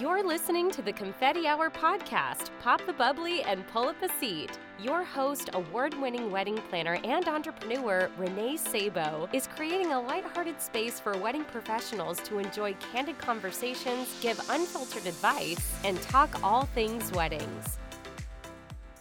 You're 0.00 0.22
listening 0.22 0.70
to 0.72 0.82
the 0.82 0.92
Confetti 0.92 1.46
Hour 1.46 1.70
podcast. 1.70 2.50
Pop 2.60 2.84
the 2.84 2.92
bubbly 2.92 3.42
and 3.44 3.66
pull 3.68 3.88
up 3.88 4.02
a 4.02 4.10
seat. 4.20 4.58
Your 4.78 5.02
host, 5.02 5.48
award 5.54 5.94
winning 6.02 6.30
wedding 6.30 6.58
planner 6.68 6.98
and 7.02 7.26
entrepreneur 7.26 8.10
Renee 8.18 8.58
Sabo, 8.58 9.26
is 9.32 9.46
creating 9.46 9.92
a 9.92 10.00
lighthearted 10.02 10.60
space 10.60 11.00
for 11.00 11.16
wedding 11.16 11.44
professionals 11.44 12.18
to 12.24 12.38
enjoy 12.38 12.74
candid 12.92 13.16
conversations, 13.16 14.14
give 14.20 14.38
unfiltered 14.50 15.06
advice, 15.06 15.74
and 15.82 16.02
talk 16.02 16.42
all 16.42 16.64
things 16.74 17.10
weddings. 17.12 17.78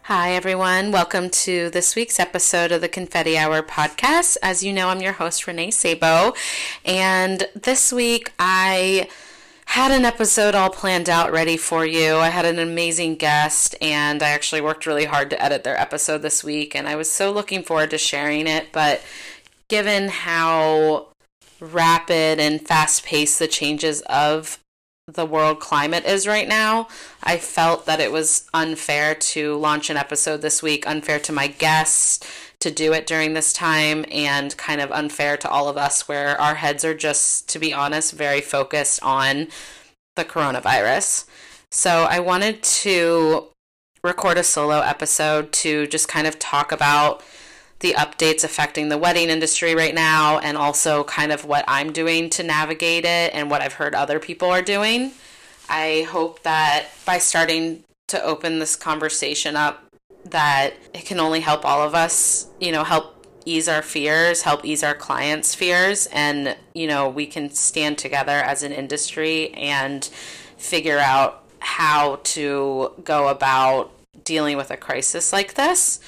Hi, 0.04 0.34
everyone. 0.34 0.92
Welcome 0.94 1.30
to 1.32 1.72
this 1.72 1.96
week's 1.96 2.22
episode 2.22 2.72
of 2.72 2.80
the 2.80 2.88
Confetti 2.88 3.38
Hour 3.38 3.64
podcast. 3.64 4.38
As 4.42 4.64
you 4.64 4.72
know, 4.72 4.90
I'm 4.90 5.02
your 5.02 5.14
host, 5.14 5.46
Renee 5.46 5.72
Sabo. 5.72 6.36
And 6.86 7.48
this 7.54 7.92
week, 7.92 8.32
I 8.40 9.10
had 9.66 9.92
an 9.92 10.06
episode 10.06 10.56
all 10.56 10.70
planned 10.70 11.10
out 11.10 11.32
ready 11.32 11.58
for 11.58 11.86
you. 11.86 12.16
I 12.16 12.30
had 12.30 12.46
an 12.46 12.60
amazing 12.60 13.16
guest, 13.16 13.76
and 13.82 14.24
I 14.24 14.30
actually 14.30 14.62
worked 14.62 14.86
really 14.86 15.06
hard 15.06 15.30
to 15.32 15.44
edit 15.44 15.64
their 15.64 15.80
episode 15.80 16.22
this 16.22 16.44
week. 16.44 16.76
And 16.76 16.88
I 16.88 16.96
was 16.96 17.10
so 17.10 17.32
looking 17.32 17.64
forward 17.64 17.90
to 17.90 17.98
sharing 17.98 18.48
it. 18.48 18.72
But 18.72 19.02
given 19.68 20.10
how 20.10 21.08
rapid 21.60 22.40
and 22.40 22.66
fast 22.66 23.06
paced 23.06 23.40
the 23.40 23.48
changes 23.48 24.02
of 24.02 24.60
the 25.08 25.26
world 25.26 25.60
climate 25.60 26.06
is 26.06 26.26
right 26.26 26.48
now, 26.48 26.88
I 27.24 27.38
felt 27.38 27.86
that 27.86 28.00
it 28.00 28.12
was 28.12 28.48
unfair 28.54 29.14
to 29.16 29.56
launch 29.56 29.90
an 29.90 29.98
episode 29.98 30.42
this 30.42 30.64
week, 30.64 30.88
unfair 30.88 31.20
to 31.20 31.32
my 31.32 31.48
guests 31.48 32.26
to 32.66 32.72
do 32.72 32.94
it 32.94 33.06
during 33.06 33.34
this 33.34 33.54
time, 33.54 34.06
and 34.12 34.58
kind 34.58 34.82
of 34.82 34.92
unfair 34.92 35.38
to 35.38 35.48
all 35.48 35.70
of 35.70 35.78
us 35.78 36.08
where 36.08 36.42
our 36.42 36.56
heads 36.56 36.84
are 36.84 36.96
just, 36.96 37.48
to 37.50 37.60
be 37.60 37.72
honest, 37.72 38.12
very 38.14 38.42
focused 38.42 39.00
on 39.04 39.50
the 40.16 40.26
coronavirus. 40.26 41.26
So 41.70 42.08
I 42.10 42.20
wanted 42.20 42.64
to 42.64 43.50
record 44.04 44.40
a 44.40 44.44
solo 44.44 44.80
episode 44.80 45.52
to 45.52 45.86
just 45.86 46.08
kind 46.08 46.26
of 46.26 46.40
talk 46.40 46.72
about 46.72 47.24
the 47.82 47.94
updates 47.94 48.44
affecting 48.44 48.90
the 48.90 48.98
wedding 48.98 49.30
industry 49.30 49.76
right 49.76 49.94
now 49.94 50.40
and 50.40 50.58
also 50.58 51.04
kind 51.04 51.32
of 51.32 51.46
what 51.46 51.66
I'm 51.68 51.94
doing 51.94 52.32
to 52.32 52.42
navigate 52.42 53.06
it 53.06 53.32
and 53.36 53.52
what 53.52 53.62
I've 53.62 53.74
heard 53.74 53.94
other 53.94 54.20
people 54.20 54.50
are 54.50 54.64
doing. 54.64 55.12
I 55.70 56.08
hope 56.10 56.42
that 56.42 56.88
by 57.06 57.20
starting 57.20 57.84
to 58.08 58.24
open 58.24 58.58
this 58.58 58.76
conversation 58.76 59.56
up 59.56 59.85
that 60.26 60.74
it 60.94 61.06
can 61.06 61.20
only 61.20 61.40
help 61.40 61.66
all 61.66 61.82
of 61.82 61.96
us, 61.96 62.48
you 62.60 62.72
know, 62.72 62.84
help 62.84 63.26
ease 63.46 63.68
our 63.68 63.82
fears, 63.82 64.42
help 64.42 64.66
ease 64.66 64.84
our 64.84 64.96
clients' 64.96 65.54
fears 65.54 66.08
and, 66.08 66.58
you 66.74 66.88
know, 66.88 67.08
we 67.08 67.28
can 67.28 67.52
stand 67.52 67.98
together 67.98 68.32
as 68.32 68.64
an 68.64 68.72
industry 68.72 69.54
and 69.54 70.06
figure 70.58 70.98
out 70.98 71.44
how 71.60 72.20
to 72.24 72.92
go 73.04 73.28
about 73.28 73.92
dealing 74.24 74.58
with 74.58 74.72
a 74.72 74.78
crisis 74.78 75.32
like 75.32 75.54
this. 75.54 76.00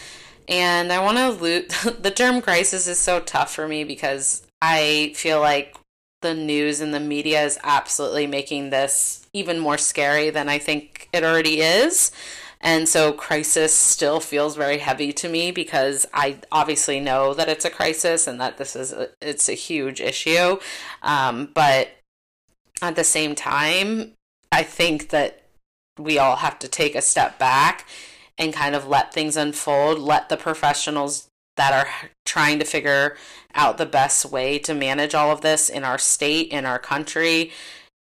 And 0.47 0.91
I 0.91 1.03
want 1.03 1.17
to 1.17 1.29
loot 1.29 1.69
the 2.01 2.11
term 2.11 2.41
crisis 2.41 2.87
is 2.87 2.97
so 2.97 3.19
tough 3.19 3.53
for 3.53 3.67
me 3.67 3.83
because 3.83 4.45
I 4.61 5.13
feel 5.15 5.39
like 5.39 5.75
the 6.21 6.33
news 6.33 6.81
and 6.81 6.93
the 6.93 6.99
media 6.99 7.43
is 7.43 7.59
absolutely 7.63 8.25
making 8.25 8.71
this 8.71 9.27
even 9.33 9.59
more 9.59 9.77
scary 9.77 10.31
than 10.31 10.49
I 10.49 10.57
think 10.57 11.09
it 11.13 11.23
already 11.23 11.61
is. 11.61 12.11
And 12.61 12.89
so 12.89 13.13
crisis 13.13 13.73
still 13.73 14.19
feels 14.19 14.55
very 14.55 14.79
heavy 14.79 15.13
to 15.13 15.29
me 15.29 15.51
because 15.51 16.05
I 16.13 16.39
obviously 16.51 16.99
know 16.99 17.33
that 17.33 17.49
it's 17.49 17.65
a 17.65 17.69
crisis 17.69 18.27
and 18.27 18.41
that 18.41 18.57
this 18.57 18.75
is 18.75 18.91
a, 18.91 19.09
it's 19.21 19.47
a 19.47 19.53
huge 19.53 20.01
issue. 20.01 20.57
Um, 21.01 21.51
but 21.53 21.89
at 22.81 22.95
the 22.95 23.03
same 23.03 23.35
time, 23.35 24.13
I 24.51 24.63
think 24.63 25.09
that 25.09 25.43
we 25.99 26.17
all 26.17 26.37
have 26.37 26.59
to 26.59 26.67
take 26.67 26.95
a 26.95 27.01
step 27.01 27.37
back 27.37 27.87
and 28.37 28.53
kind 28.53 28.75
of 28.75 28.87
let 28.87 29.13
things 29.13 29.35
unfold, 29.35 29.99
let 29.99 30.29
the 30.29 30.37
professionals 30.37 31.27
that 31.57 31.73
are 31.73 32.11
trying 32.25 32.59
to 32.59 32.65
figure 32.65 33.17
out 33.55 33.77
the 33.77 33.85
best 33.85 34.25
way 34.25 34.59
to 34.59 34.73
manage 34.73 35.15
all 35.15 35.31
of 35.31 35.41
this 35.41 35.69
in 35.69 35.83
our 35.83 35.97
state, 35.97 36.49
in 36.49 36.65
our 36.65 36.77
country, 36.77 37.51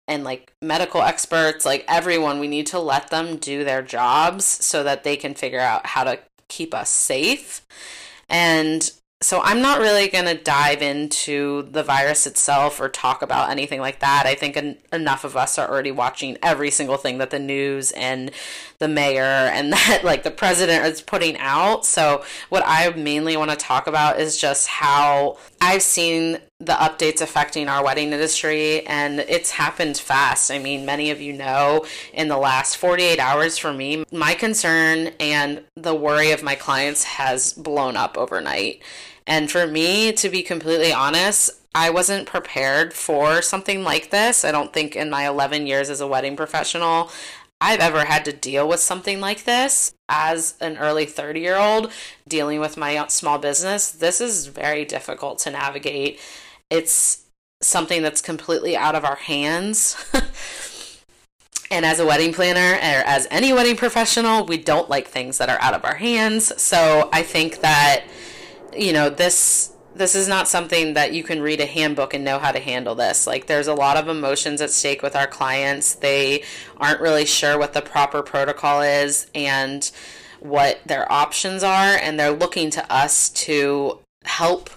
and 0.07 0.23
like 0.23 0.53
medical 0.61 1.01
experts, 1.01 1.65
like 1.65 1.83
everyone, 1.87 2.39
we 2.39 2.47
need 2.47 2.67
to 2.67 2.79
let 2.79 3.09
them 3.09 3.37
do 3.37 3.63
their 3.63 3.81
jobs 3.81 4.45
so 4.45 4.83
that 4.83 5.03
they 5.03 5.17
can 5.17 5.33
figure 5.33 5.59
out 5.59 5.85
how 5.85 6.03
to 6.03 6.19
keep 6.47 6.73
us 6.73 6.89
safe. 6.89 7.65
And 8.29 8.89
so 9.19 9.41
I'm 9.41 9.61
not 9.61 9.79
really 9.79 10.09
going 10.09 10.25
to 10.25 10.35
dive 10.35 10.83
into 10.83 11.63
the 11.71 11.81
virus 11.81 12.27
itself 12.27 12.79
or 12.79 12.87
talk 12.87 13.23
about 13.23 13.49
anything 13.49 13.79
like 13.79 13.99
that. 13.99 14.25
I 14.27 14.35
think 14.35 14.55
en- 14.55 14.77
enough 14.93 15.23
of 15.23 15.35
us 15.35 15.57
are 15.57 15.67
already 15.67 15.91
watching 15.91 16.37
every 16.43 16.69
single 16.69 16.97
thing 16.97 17.17
that 17.17 17.31
the 17.31 17.39
news 17.39 17.91
and 17.93 18.29
the 18.77 18.87
mayor 18.87 19.23
and 19.23 19.73
that 19.73 20.01
like 20.03 20.21
the 20.21 20.29
president 20.29 20.85
is 20.85 21.01
putting 21.01 21.35
out. 21.39 21.83
So 21.83 22.23
what 22.49 22.61
I 22.65 22.91
mainly 22.91 23.35
want 23.37 23.49
to 23.49 23.57
talk 23.57 23.87
about 23.87 24.19
is 24.19 24.37
just 24.37 24.67
how 24.67 25.39
I've 25.59 25.81
seen 25.81 26.37
the 26.59 26.73
updates 26.73 27.21
affecting 27.21 27.69
our 27.69 27.83
wedding 27.83 28.11
industry 28.11 28.85
and 28.87 29.19
it's 29.19 29.51
happened 29.51 29.95
fast. 29.95 30.49
I 30.49 30.57
mean, 30.57 30.85
many 30.85 31.11
of 31.11 31.21
you 31.21 31.31
know 31.31 31.85
in 32.13 32.29
the 32.29 32.37
last 32.37 32.77
48 32.77 33.19
hours 33.19 33.59
for 33.59 33.71
me, 33.71 34.03
my 34.11 34.33
concern 34.33 35.11
and 35.19 35.63
the 35.75 35.93
worry 35.93 36.31
of 36.31 36.41
my 36.41 36.55
clients 36.55 37.03
has 37.03 37.53
blown 37.53 37.95
up 37.95 38.17
overnight. 38.17 38.81
And 39.27 39.51
for 39.51 39.67
me, 39.67 40.11
to 40.13 40.29
be 40.29 40.41
completely 40.41 40.91
honest, 40.91 41.51
I 41.75 41.91
wasn't 41.91 42.27
prepared 42.27 42.93
for 42.93 43.43
something 43.43 43.83
like 43.83 44.09
this. 44.09 44.43
I 44.43 44.51
don't 44.51 44.73
think 44.73 44.95
in 44.95 45.11
my 45.11 45.27
11 45.27 45.67
years 45.67 45.91
as 45.91 46.01
a 46.01 46.07
wedding 46.07 46.35
professional, 46.35 47.11
I've 47.61 47.81
ever 47.81 48.05
had 48.05 48.25
to 48.25 48.33
deal 48.33 48.67
with 48.67 48.79
something 48.79 49.19
like 49.19 49.43
this 49.43 49.93
as 50.09 50.55
an 50.59 50.77
early 50.77 51.05
30 51.05 51.39
year 51.39 51.57
old 51.57 51.91
dealing 52.27 52.59
with 52.59 52.77
my 52.77 53.05
small 53.07 53.37
business. 53.37 53.91
This 53.91 54.21
is 54.21 54.47
very 54.47 54.85
difficult 54.85 55.37
to 55.39 55.51
navigate 55.51 56.19
it's 56.69 57.25
something 57.61 58.01
that's 58.01 58.21
completely 58.21 58.75
out 58.75 58.95
of 58.95 59.03
our 59.03 59.15
hands. 59.15 59.95
and 61.71 61.85
as 61.85 61.99
a 61.99 62.05
wedding 62.05 62.33
planner 62.33 62.75
or 62.77 63.03
as 63.05 63.27
any 63.31 63.51
wedding 63.53 63.75
professional, 63.75 64.45
we 64.45 64.57
don't 64.57 64.89
like 64.89 65.07
things 65.07 65.37
that 65.37 65.49
are 65.49 65.61
out 65.61 65.73
of 65.73 65.83
our 65.83 65.95
hands. 65.95 66.61
So 66.61 67.09
I 67.11 67.23
think 67.23 67.61
that 67.61 68.05
you 68.77 68.93
know, 68.93 69.09
this 69.09 69.73
this 69.95 70.13
is 70.13 70.27
not 70.27 70.47
something 70.47 70.93
that 70.93 71.11
you 71.11 71.23
can 71.23 71.41
read 71.41 71.59
a 71.59 71.65
handbook 71.65 72.13
and 72.13 72.23
know 72.23 72.37
how 72.37 72.51
to 72.51 72.59
handle 72.59 72.93
this. 72.93 73.25
Like, 73.25 73.47
there's 73.47 73.65
a 73.65 73.73
lot 73.73 73.97
of 73.97 74.07
emotions 74.07 74.61
at 74.61 74.69
stake 74.69 75.01
with 75.01 75.15
our 75.15 75.25
clients. 75.25 75.95
They 75.95 76.43
aren't 76.77 77.01
really 77.01 77.25
sure 77.25 77.57
what 77.57 77.73
the 77.73 77.81
proper 77.81 78.21
protocol 78.21 78.81
is 78.81 79.25
and 79.33 79.89
what 80.39 80.81
their 80.85 81.11
options 81.11 81.63
are, 81.63 81.95
and 81.95 82.19
they're 82.19 82.29
looking 82.29 82.69
to 82.71 82.93
us 82.93 83.29
to 83.29 83.99
help 84.23 84.69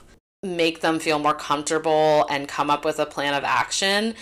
make 0.43 0.81
them 0.81 0.99
feel 0.99 1.19
more 1.19 1.35
comfortable 1.35 2.27
and 2.31 2.49
come 2.49 2.71
up 2.71 2.85
with 2.85 2.99
a 2.99 3.07
plan 3.07 3.35
of 3.35 3.45
action. 3.45 4.15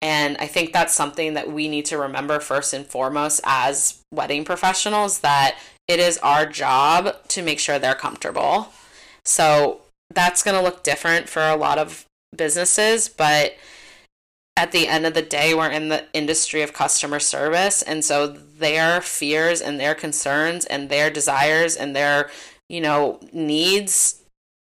And 0.00 0.36
I 0.38 0.46
think 0.46 0.72
that's 0.72 0.94
something 0.94 1.34
that 1.34 1.50
we 1.50 1.68
need 1.68 1.84
to 1.86 1.98
remember 1.98 2.40
first 2.40 2.72
and 2.72 2.86
foremost 2.86 3.40
as 3.44 4.02
wedding 4.12 4.44
professionals 4.44 5.20
that 5.20 5.58
it 5.88 5.98
is 5.98 6.18
our 6.18 6.46
job 6.46 7.16
to 7.28 7.42
make 7.42 7.58
sure 7.58 7.78
they're 7.78 7.94
comfortable. 7.94 8.72
So 9.24 9.80
that's 10.14 10.42
going 10.42 10.56
to 10.56 10.62
look 10.62 10.82
different 10.82 11.28
for 11.28 11.42
a 11.42 11.56
lot 11.56 11.78
of 11.78 12.06
businesses, 12.36 13.08
but 13.08 13.56
at 14.56 14.72
the 14.72 14.88
end 14.88 15.06
of 15.06 15.14
the 15.14 15.22
day, 15.22 15.54
we're 15.54 15.70
in 15.70 15.88
the 15.88 16.04
industry 16.12 16.62
of 16.62 16.72
customer 16.72 17.20
service. 17.20 17.82
And 17.82 18.04
so 18.04 18.26
their 18.26 19.00
fears 19.00 19.60
and 19.60 19.78
their 19.78 19.94
concerns 19.94 20.64
and 20.64 20.88
their 20.88 21.10
desires 21.10 21.76
and 21.76 21.94
their, 21.94 22.30
you 22.68 22.80
know, 22.80 23.20
needs 23.32 24.17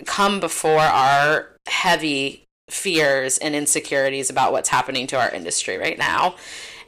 come 0.04 0.40
before 0.40 0.80
our 0.80 1.56
heavy 1.68 2.44
fears 2.70 3.38
and 3.38 3.56
insecurities 3.56 4.30
about 4.30 4.52
what's 4.52 4.70
happening 4.70 5.08
to 5.08 5.20
our 5.20 5.30
industry 5.32 5.78
right 5.78 5.98
now. 5.98 6.36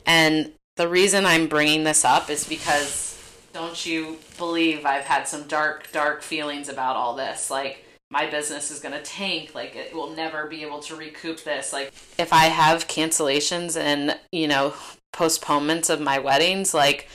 And 0.06 0.54
the 0.78 0.88
reason 0.88 1.26
I'm 1.26 1.48
bringing 1.48 1.84
this 1.84 2.04
up 2.04 2.30
is 2.30 2.48
because 2.48 3.16
don't 3.54 3.86
you 3.86 4.18
believe 4.38 4.86
I've 4.86 5.06
had 5.06 5.28
some 5.28 5.44
dark, 5.44 5.92
dark 5.92 6.22
feelings 6.22 6.68
about 6.68 6.98
all 6.98 7.16
this? 7.16 7.50
Like, 7.50 7.86
my 8.12 8.30
business 8.30 8.70
is 8.70 8.80
going 8.80 8.94
to 8.94 9.02
tank. 9.02 9.56
Like, 9.56 9.76
it 9.76 9.96
will 9.96 10.12
never 10.12 10.46
be 10.48 10.62
able 10.62 10.80
to 10.82 10.96
recoup 10.96 11.44
this. 11.44 11.72
Like, 11.72 11.94
if 12.18 12.34
I 12.34 12.46
have 12.46 12.88
cancellations 12.88 13.80
and, 13.80 14.20
you 14.32 14.48
know, 14.48 14.74
postponements 15.14 15.90
of 15.90 16.02
my 16.02 16.20
weddings, 16.20 16.74
like, 16.74 17.08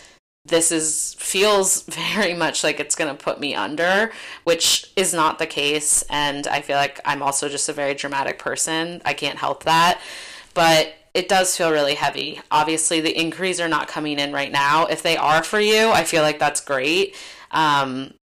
this 0.44 0.72
is 0.72 1.14
feels 1.18 1.82
very 1.88 2.34
much 2.34 2.64
like 2.64 2.80
it's 2.80 2.94
going 2.94 3.14
to 3.14 3.22
put 3.22 3.40
me 3.40 3.54
under 3.54 4.10
which 4.44 4.90
is 4.96 5.12
not 5.12 5.38
the 5.38 5.46
case. 5.46 6.02
And 6.10 6.46
i 6.46 6.60
feel 6.60 6.76
like 6.76 7.00
i'm 7.04 7.22
also 7.22 7.48
just 7.48 7.68
a 7.68 7.72
very 7.72 7.94
dramatic 7.94 8.38
person. 8.38 9.02
I 9.04 9.14
can't 9.14 9.38
help 9.38 9.64
that. 9.64 10.00
But 10.54 10.94
it 11.12 11.28
does 11.28 11.56
feel 11.56 11.72
really 11.72 11.94
heavy. 11.94 12.40
Obviously 12.50 13.00
the 13.00 13.18
inquiries 13.18 13.60
are 13.60 13.68
not 13.68 13.88
coming 13.88 14.18
in 14.18 14.32
right 14.32 14.52
now. 14.52 14.86
If 14.86 15.02
they 15.02 15.16
are 15.16 15.42
for 15.42 15.60
you 15.60 15.90
i 15.90 16.04
feel 16.04 16.22
like 16.22 16.38
that's 16.38 16.60
great. 16.60 17.16
Um, 17.50 18.14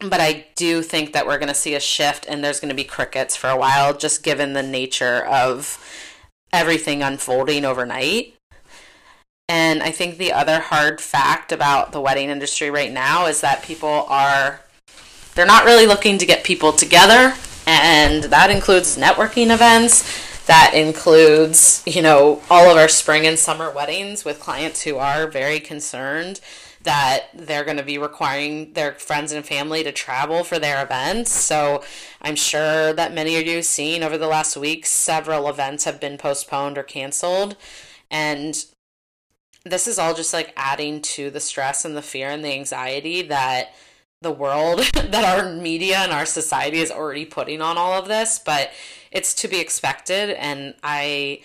but 0.00 0.20
i 0.20 0.46
do 0.56 0.82
think 0.82 1.12
that 1.12 1.26
we're 1.26 1.38
going 1.38 1.48
to 1.48 1.54
see 1.54 1.74
a 1.74 1.80
shift 1.80 2.26
and 2.28 2.44
there's 2.44 2.60
going 2.60 2.68
to 2.68 2.74
be 2.74 2.84
crickets 2.84 3.34
for 3.34 3.48
a 3.48 3.56
while 3.56 3.96
just 3.96 4.22
given 4.22 4.52
the 4.52 4.62
nature 4.62 5.24
of 5.24 5.82
everything 6.52 7.02
unfolding 7.02 7.64
overnight 7.64 8.35
And 9.48 9.82
I 9.82 9.90
think 9.90 10.18
the 10.18 10.32
other 10.32 10.60
hard 10.60 11.00
fact 11.00 11.52
about 11.52 11.92
the 11.92 12.00
wedding 12.00 12.30
industry 12.30 12.70
right 12.70 12.92
now 12.92 13.26
is 13.26 13.40
that 13.42 13.62
people 13.62 14.06
are 14.08 14.60
they're 15.34 15.46
not 15.46 15.64
really 15.64 15.86
looking 15.86 16.18
to 16.18 16.26
get 16.26 16.44
people 16.44 16.72
together 16.72 17.34
and 17.66 18.24
that 18.24 18.50
includes 18.50 18.96
networking 18.96 19.52
events. 19.52 20.46
That 20.46 20.72
includes, 20.74 21.82
you 21.84 22.00
know, 22.00 22.42
all 22.48 22.70
of 22.70 22.76
our 22.76 22.88
spring 22.88 23.26
and 23.26 23.38
summer 23.38 23.70
weddings 23.70 24.24
with 24.24 24.40
clients 24.40 24.82
who 24.82 24.96
are 24.96 25.26
very 25.26 25.58
concerned 25.58 26.40
that 26.84 27.26
they're 27.34 27.64
going 27.64 27.76
to 27.76 27.82
be 27.82 27.98
requiring 27.98 28.72
their 28.74 28.92
friends 28.92 29.32
and 29.32 29.44
family 29.44 29.82
to 29.82 29.90
travel 29.90 30.44
for 30.44 30.60
their 30.60 30.82
events. 30.84 31.32
So 31.32 31.82
I'm 32.22 32.36
sure 32.36 32.92
that 32.92 33.12
many 33.12 33.36
of 33.36 33.46
you 33.46 33.56
have 33.56 33.64
seen 33.64 34.04
over 34.04 34.16
the 34.16 34.28
last 34.28 34.56
week, 34.56 34.86
several 34.86 35.48
events 35.48 35.82
have 35.82 36.00
been 36.00 36.16
postponed 36.16 36.78
or 36.78 36.84
canceled. 36.84 37.56
And 38.08 38.64
this 39.66 39.88
is 39.88 39.98
all 39.98 40.14
just 40.14 40.32
like 40.32 40.52
adding 40.56 41.02
to 41.02 41.30
the 41.30 41.40
stress 41.40 41.84
and 41.84 41.96
the 41.96 42.02
fear 42.02 42.30
and 42.30 42.44
the 42.44 42.52
anxiety 42.52 43.22
that 43.22 43.74
the 44.22 44.30
world, 44.30 44.78
that 44.94 45.24
our 45.24 45.52
media 45.52 45.98
and 45.98 46.12
our 46.12 46.26
society 46.26 46.78
is 46.78 46.90
already 46.90 47.24
putting 47.24 47.60
on 47.60 47.76
all 47.76 47.92
of 47.92 48.08
this. 48.08 48.38
But 48.38 48.70
it's 49.10 49.34
to 49.34 49.48
be 49.48 49.60
expected. 49.60 50.30
And 50.30 50.74
I. 50.82 51.42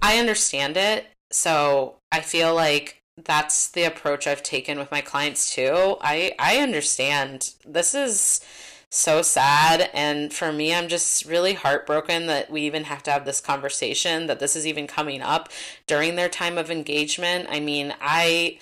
I 0.00 0.18
understand 0.18 0.78
it. 0.78 1.08
So 1.30 1.96
I 2.10 2.20
feel 2.20 2.54
like 2.54 3.02
that's 3.22 3.68
the 3.68 3.84
approach 3.84 4.26
I've 4.26 4.42
taken 4.42 4.78
with 4.78 4.90
my 4.90 5.02
clients 5.02 5.54
too. 5.54 5.96
I 6.00 6.34
I 6.38 6.58
understand. 6.58 7.54
This 7.66 7.94
is 7.94 8.40
so 8.90 9.20
sad 9.20 9.90
and 9.92 10.32
for 10.32 10.50
me 10.50 10.74
I'm 10.74 10.88
just 10.88 11.26
really 11.26 11.52
heartbroken 11.52 12.26
that 12.26 12.50
we 12.50 12.62
even 12.62 12.84
have 12.84 13.02
to 13.04 13.10
have 13.10 13.26
this 13.26 13.40
conversation 13.40 14.26
that 14.26 14.40
this 14.40 14.56
is 14.56 14.66
even 14.66 14.86
coming 14.86 15.20
up 15.20 15.50
during 15.86 16.16
their 16.16 16.30
time 16.30 16.56
of 16.56 16.70
engagement. 16.70 17.48
I 17.50 17.60
mean, 17.60 17.94
I 18.00 18.58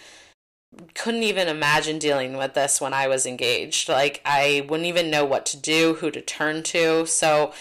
couldn't 0.95 1.23
even 1.23 1.49
imagine 1.49 1.99
dealing 1.99 2.37
with 2.37 2.55
this 2.55 2.81
when 2.81 2.93
I 2.93 3.07
was 3.07 3.25
engaged. 3.25 3.89
Like 3.89 4.21
I 4.25 4.67
wouldn't 4.69 4.89
even 4.89 5.11
know 5.11 5.25
what 5.25 5.47
to 5.47 5.57
do, 5.57 5.95
who 5.95 6.11
to 6.11 6.21
turn 6.21 6.63
to. 6.65 7.07
So 7.07 7.53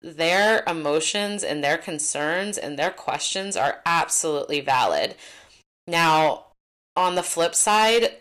their 0.00 0.64
emotions 0.66 1.44
and 1.44 1.62
their 1.62 1.78
concerns 1.78 2.58
and 2.58 2.78
their 2.78 2.90
questions 2.90 3.56
are 3.56 3.80
absolutely 3.84 4.60
valid. 4.60 5.14
Now, 5.86 6.46
on 6.96 7.14
the 7.14 7.22
flip 7.22 7.54
side, 7.54 8.16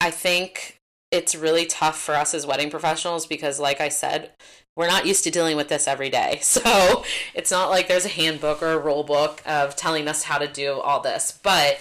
I 0.00 0.10
think 0.10 0.78
it's 1.12 1.34
really 1.34 1.66
tough 1.66 2.00
for 2.00 2.14
us 2.14 2.34
as 2.34 2.46
wedding 2.46 2.70
professionals 2.70 3.26
because, 3.26 3.60
like 3.60 3.80
I 3.80 3.90
said, 3.90 4.30
we're 4.74 4.88
not 4.88 5.06
used 5.06 5.24
to 5.24 5.30
dealing 5.30 5.56
with 5.56 5.68
this 5.68 5.86
every 5.86 6.08
day. 6.08 6.40
So 6.62 7.04
it's 7.34 7.50
not 7.50 7.70
like 7.70 7.88
there's 7.88 8.06
a 8.06 8.08
handbook 8.08 8.62
or 8.62 8.72
a 8.72 8.78
rule 8.78 9.04
book 9.04 9.42
of 9.46 9.76
telling 9.76 10.08
us 10.08 10.24
how 10.24 10.38
to 10.38 10.48
do 10.48 10.80
all 10.80 11.00
this. 11.00 11.38
But 11.42 11.78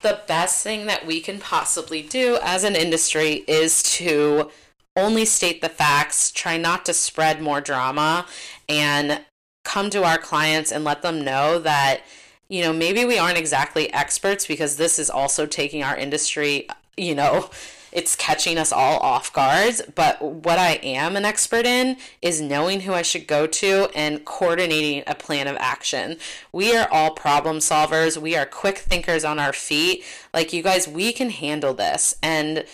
the 0.00 0.20
best 0.26 0.62
thing 0.62 0.86
that 0.86 1.06
we 1.06 1.20
can 1.20 1.38
possibly 1.38 2.02
do 2.02 2.38
as 2.42 2.64
an 2.64 2.76
industry 2.76 3.44
is 3.46 3.82
to 3.94 4.50
only 4.96 5.24
state 5.24 5.60
the 5.60 5.68
facts, 5.68 6.30
try 6.30 6.56
not 6.56 6.84
to 6.86 6.94
spread 6.94 7.40
more 7.40 7.60
drama, 7.60 8.26
and 8.68 9.22
come 9.64 9.90
to 9.90 10.04
our 10.04 10.18
clients 10.18 10.72
and 10.72 10.84
let 10.84 11.02
them 11.02 11.24
know 11.24 11.58
that 11.58 12.02
you 12.50 12.62
know, 12.62 12.72
maybe 12.72 13.04
we 13.04 13.16
aren't 13.16 13.38
exactly 13.38 13.92
experts 13.92 14.44
because 14.44 14.76
this 14.76 14.98
is 14.98 15.08
also 15.08 15.46
taking 15.46 15.84
our 15.84 15.96
industry, 15.96 16.66
you 16.96 17.14
know, 17.14 17.48
it's 17.92 18.16
catching 18.16 18.58
us 18.58 18.72
all 18.72 18.98
off 18.98 19.32
guard. 19.32 19.74
But 19.94 20.20
what 20.22 20.58
I 20.58 20.74
am 20.82 21.16
an 21.16 21.24
expert 21.24 21.66
in 21.66 21.96
is 22.22 22.40
knowing 22.40 22.80
who 22.80 22.92
I 22.92 23.02
should 23.02 23.26
go 23.26 23.46
to 23.46 23.88
and 23.94 24.24
coordinating 24.24 25.02
a 25.06 25.14
plan 25.14 25.48
of 25.48 25.56
action. 25.58 26.18
We 26.52 26.76
are 26.76 26.88
all 26.90 27.12
problem 27.12 27.58
solvers, 27.58 28.16
we 28.16 28.36
are 28.36 28.46
quick 28.46 28.78
thinkers 28.78 29.24
on 29.24 29.38
our 29.38 29.52
feet. 29.52 30.04
Like, 30.32 30.52
you 30.52 30.62
guys, 30.62 30.86
we 30.86 31.12
can 31.12 31.30
handle 31.30 31.74
this. 31.74 32.16
And 32.22 32.64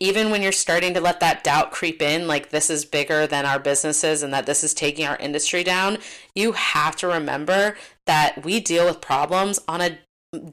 even 0.00 0.30
when 0.30 0.42
you're 0.42 0.52
starting 0.52 0.92
to 0.94 1.00
let 1.00 1.20
that 1.20 1.44
doubt 1.44 1.70
creep 1.70 2.02
in, 2.02 2.26
like 2.26 2.50
this 2.50 2.68
is 2.68 2.84
bigger 2.84 3.26
than 3.26 3.46
our 3.46 3.60
businesses 3.60 4.22
and 4.22 4.32
that 4.32 4.44
this 4.46 4.64
is 4.64 4.74
taking 4.74 5.06
our 5.06 5.16
industry 5.18 5.62
down, 5.62 5.98
you 6.34 6.52
have 6.52 6.96
to 6.96 7.06
remember 7.06 7.76
that 8.06 8.44
we 8.44 8.60
deal 8.60 8.86
with 8.86 9.00
problems 9.00 9.60
on 9.68 9.80
a 9.80 9.98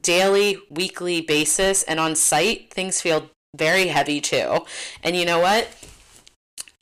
daily, 0.00 0.58
weekly 0.70 1.20
basis. 1.20 1.82
And 1.82 1.98
on 1.98 2.14
site, 2.14 2.72
things 2.72 3.00
feel 3.00 3.30
very 3.56 3.88
heavy 3.88 4.20
too. 4.20 4.64
And 5.02 5.16
you 5.16 5.24
know 5.24 5.40
what? 5.40 5.68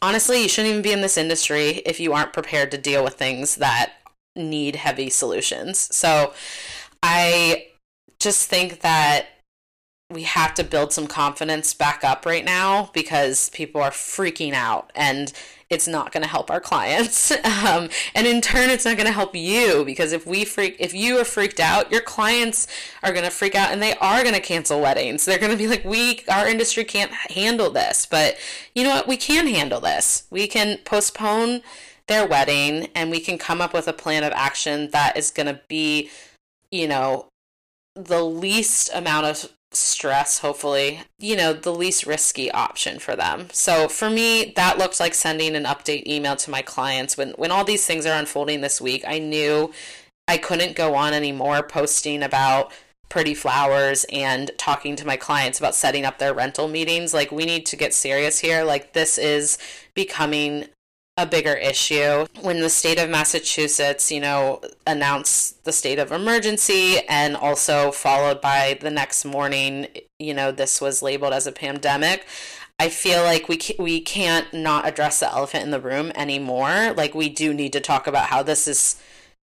Honestly, 0.02 0.42
you 0.42 0.48
shouldn't 0.48 0.70
even 0.70 0.82
be 0.82 0.92
in 0.92 1.02
this 1.02 1.18
industry 1.18 1.82
if 1.84 2.00
you 2.00 2.12
aren't 2.12 2.32
prepared 2.32 2.70
to 2.70 2.78
deal 2.78 3.04
with 3.04 3.14
things 3.14 3.56
that 3.56 3.92
need 4.34 4.76
heavy 4.76 5.10
solutions. 5.10 5.78
So 5.94 6.32
I 7.02 7.66
just 8.18 8.48
think 8.48 8.80
that 8.80 9.26
we 10.10 10.22
have 10.24 10.54
to 10.54 10.64
build 10.64 10.92
some 10.92 11.06
confidence 11.06 11.72
back 11.74 12.02
up 12.02 12.26
right 12.26 12.44
now 12.44 12.90
because 12.92 13.50
people 13.50 13.80
are 13.80 13.90
freaking 13.90 14.52
out 14.52 14.90
and 14.94 15.32
it's 15.70 15.86
not 15.86 16.10
going 16.10 16.22
to 16.22 16.28
help 16.28 16.50
our 16.50 16.60
clients. 16.60 17.32
Um, 17.60 17.90
and 18.14 18.26
in 18.26 18.40
turn 18.40 18.70
it's 18.70 18.84
not 18.84 18.96
going 18.96 19.06
to 19.06 19.12
help 19.12 19.34
you 19.34 19.84
because 19.84 20.12
if 20.12 20.26
we 20.26 20.44
freak 20.44 20.76
if 20.78 20.94
you 20.94 21.18
are 21.18 21.24
freaked 21.24 21.60
out 21.60 21.90
your 21.90 22.00
clients 22.00 22.66
are 23.02 23.12
going 23.12 23.24
to 23.24 23.30
freak 23.30 23.54
out 23.54 23.70
and 23.70 23.82
they 23.82 23.94
are 23.96 24.22
going 24.22 24.34
to 24.34 24.40
cancel 24.40 24.80
weddings. 24.80 25.24
They're 25.24 25.38
going 25.38 25.50
to 25.50 25.58
be 25.58 25.66
like 25.66 25.84
we 25.84 26.22
our 26.28 26.48
industry 26.48 26.84
can't 26.84 27.12
handle 27.12 27.70
this. 27.70 28.06
But 28.06 28.36
you 28.74 28.84
know 28.84 28.90
what? 28.90 29.08
We 29.08 29.16
can 29.16 29.46
handle 29.46 29.80
this. 29.80 30.24
We 30.30 30.46
can 30.46 30.78
postpone 30.84 31.62
their 32.06 32.26
wedding 32.26 32.88
and 32.94 33.10
we 33.10 33.20
can 33.20 33.36
come 33.36 33.60
up 33.60 33.74
with 33.74 33.88
a 33.88 33.92
plan 33.92 34.24
of 34.24 34.32
action 34.32 34.90
that 34.90 35.16
is 35.16 35.30
going 35.30 35.46
to 35.46 35.60
be 35.68 36.10
you 36.70 36.88
know 36.88 37.28
the 37.94 38.22
least 38.22 38.90
amount 38.94 39.26
of 39.26 39.50
stress, 39.72 40.40
hopefully, 40.40 41.00
you 41.18 41.36
know, 41.36 41.52
the 41.52 41.72
least 41.72 42.06
risky 42.06 42.50
option 42.50 42.98
for 42.98 43.14
them. 43.14 43.48
So 43.52 43.88
for 43.88 44.10
me, 44.10 44.52
that 44.56 44.78
looked 44.78 45.00
like 45.00 45.14
sending 45.14 45.54
an 45.54 45.64
update 45.64 46.06
email 46.06 46.36
to 46.36 46.50
my 46.50 46.62
clients 46.62 47.16
when 47.16 47.30
when 47.30 47.50
all 47.50 47.64
these 47.64 47.86
things 47.86 48.06
are 48.06 48.18
unfolding 48.18 48.60
this 48.60 48.80
week. 48.80 49.04
I 49.06 49.18
knew 49.18 49.72
I 50.26 50.38
couldn't 50.38 50.76
go 50.76 50.94
on 50.94 51.12
anymore 51.12 51.62
posting 51.62 52.22
about 52.22 52.72
pretty 53.08 53.34
flowers 53.34 54.06
and 54.12 54.50
talking 54.56 54.96
to 54.96 55.06
my 55.06 55.16
clients 55.16 55.58
about 55.58 55.74
setting 55.74 56.04
up 56.04 56.18
their 56.18 56.32
rental 56.32 56.68
meetings. 56.68 57.12
Like 57.12 57.32
we 57.32 57.44
need 57.44 57.66
to 57.66 57.76
get 57.76 57.92
serious 57.92 58.38
here. 58.38 58.64
Like 58.64 58.92
this 58.92 59.18
is 59.18 59.58
becoming 59.94 60.66
a 61.20 61.26
bigger 61.26 61.54
issue. 61.54 62.26
When 62.40 62.60
the 62.60 62.70
state 62.70 62.98
of 62.98 63.10
Massachusetts, 63.10 64.10
you 64.10 64.20
know, 64.20 64.60
announced 64.86 65.64
the 65.64 65.72
state 65.72 65.98
of 65.98 66.12
emergency 66.12 67.00
and 67.08 67.36
also 67.36 67.92
followed 67.92 68.40
by 68.40 68.78
the 68.80 68.90
next 68.90 69.24
morning, 69.24 69.88
you 70.18 70.34
know, 70.34 70.50
this 70.52 70.80
was 70.80 71.02
labeled 71.02 71.32
as 71.32 71.46
a 71.46 71.52
pandemic. 71.52 72.26
I 72.78 72.88
feel 72.88 73.22
like 73.22 73.48
we 73.48 73.60
we 73.78 74.00
can't 74.00 74.52
not 74.54 74.88
address 74.88 75.20
the 75.20 75.30
elephant 75.30 75.64
in 75.64 75.70
the 75.70 75.80
room 75.80 76.12
anymore. 76.14 76.94
Like 76.96 77.14
we 77.14 77.28
do 77.28 77.52
need 77.52 77.74
to 77.74 77.80
talk 77.80 78.06
about 78.06 78.26
how 78.26 78.42
this 78.42 78.66
is 78.66 79.00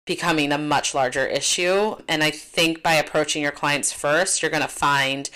becoming 0.07 0.51
a 0.51 0.59
much 0.59 0.95
larger 0.95 1.27
issue. 1.27 1.97
And 2.09 2.23
I 2.23 2.31
think 2.31 2.83
by 2.83 2.95
approaching 2.95 3.43
your 3.43 3.53
clients 3.53 3.93
first, 3.93 4.41
you're 4.41 4.51
going 4.51 4.63
to 4.63 4.69
find 4.69 5.29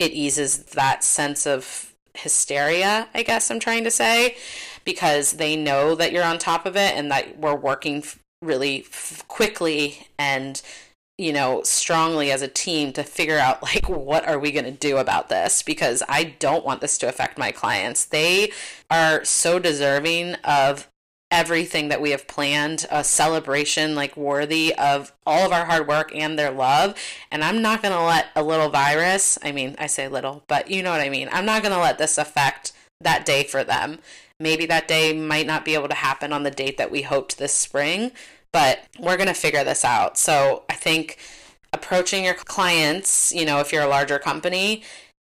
it 0.00 0.10
eases 0.10 0.64
that 0.64 1.04
sense 1.04 1.46
of 1.46 1.94
hysteria, 2.14 3.08
I 3.14 3.22
guess 3.22 3.50
I'm 3.50 3.60
trying 3.60 3.84
to 3.84 3.90
say 3.90 4.36
because 4.86 5.32
they 5.32 5.54
know 5.54 5.94
that 5.94 6.12
you're 6.12 6.24
on 6.24 6.38
top 6.38 6.64
of 6.64 6.76
it 6.76 6.96
and 6.96 7.10
that 7.10 7.38
we're 7.38 7.54
working 7.54 8.02
really 8.40 8.86
quickly 9.28 10.08
and 10.18 10.62
you 11.18 11.32
know 11.32 11.62
strongly 11.62 12.30
as 12.30 12.42
a 12.42 12.48
team 12.48 12.92
to 12.92 13.02
figure 13.02 13.38
out 13.38 13.62
like 13.62 13.88
what 13.88 14.26
are 14.26 14.38
we 14.38 14.52
going 14.52 14.64
to 14.64 14.70
do 14.70 14.96
about 14.96 15.28
this 15.28 15.62
because 15.62 16.02
I 16.08 16.24
don't 16.38 16.64
want 16.64 16.80
this 16.80 16.96
to 16.98 17.08
affect 17.08 17.36
my 17.36 17.52
clients. 17.52 18.06
They 18.06 18.52
are 18.90 19.22
so 19.24 19.58
deserving 19.58 20.36
of 20.44 20.88
everything 21.30 21.88
that 21.88 22.00
we 22.00 22.10
have 22.10 22.28
planned, 22.28 22.86
a 22.90 23.02
celebration 23.02 23.96
like 23.96 24.16
worthy 24.16 24.72
of 24.76 25.12
all 25.26 25.44
of 25.44 25.52
our 25.52 25.64
hard 25.64 25.88
work 25.88 26.14
and 26.14 26.38
their 26.38 26.52
love. 26.52 26.94
And 27.32 27.42
I'm 27.42 27.60
not 27.60 27.82
going 27.82 27.94
to 27.94 28.02
let 28.02 28.28
a 28.36 28.44
little 28.44 28.68
virus, 28.68 29.36
I 29.42 29.50
mean, 29.50 29.74
I 29.78 29.88
say 29.88 30.06
little, 30.06 30.44
but 30.46 30.70
you 30.70 30.84
know 30.84 30.92
what 30.92 31.00
I 31.00 31.08
mean. 31.08 31.28
I'm 31.32 31.44
not 31.44 31.62
going 31.62 31.74
to 31.74 31.80
let 31.80 31.98
this 31.98 32.16
affect 32.16 32.72
that 33.00 33.24
day 33.24 33.44
for 33.44 33.64
them. 33.64 33.98
Maybe 34.38 34.66
that 34.66 34.88
day 34.88 35.12
might 35.12 35.46
not 35.46 35.64
be 35.64 35.74
able 35.74 35.88
to 35.88 35.94
happen 35.94 36.32
on 36.32 36.42
the 36.42 36.50
date 36.50 36.76
that 36.78 36.90
we 36.90 37.02
hoped 37.02 37.38
this 37.38 37.52
spring, 37.52 38.12
but 38.52 38.80
we're 38.98 39.16
going 39.16 39.28
to 39.28 39.34
figure 39.34 39.64
this 39.64 39.84
out. 39.84 40.18
So 40.18 40.64
I 40.68 40.74
think 40.74 41.18
approaching 41.72 42.24
your 42.24 42.34
clients, 42.34 43.32
you 43.32 43.44
know, 43.44 43.60
if 43.60 43.72
you're 43.72 43.82
a 43.82 43.88
larger 43.88 44.18
company, 44.18 44.82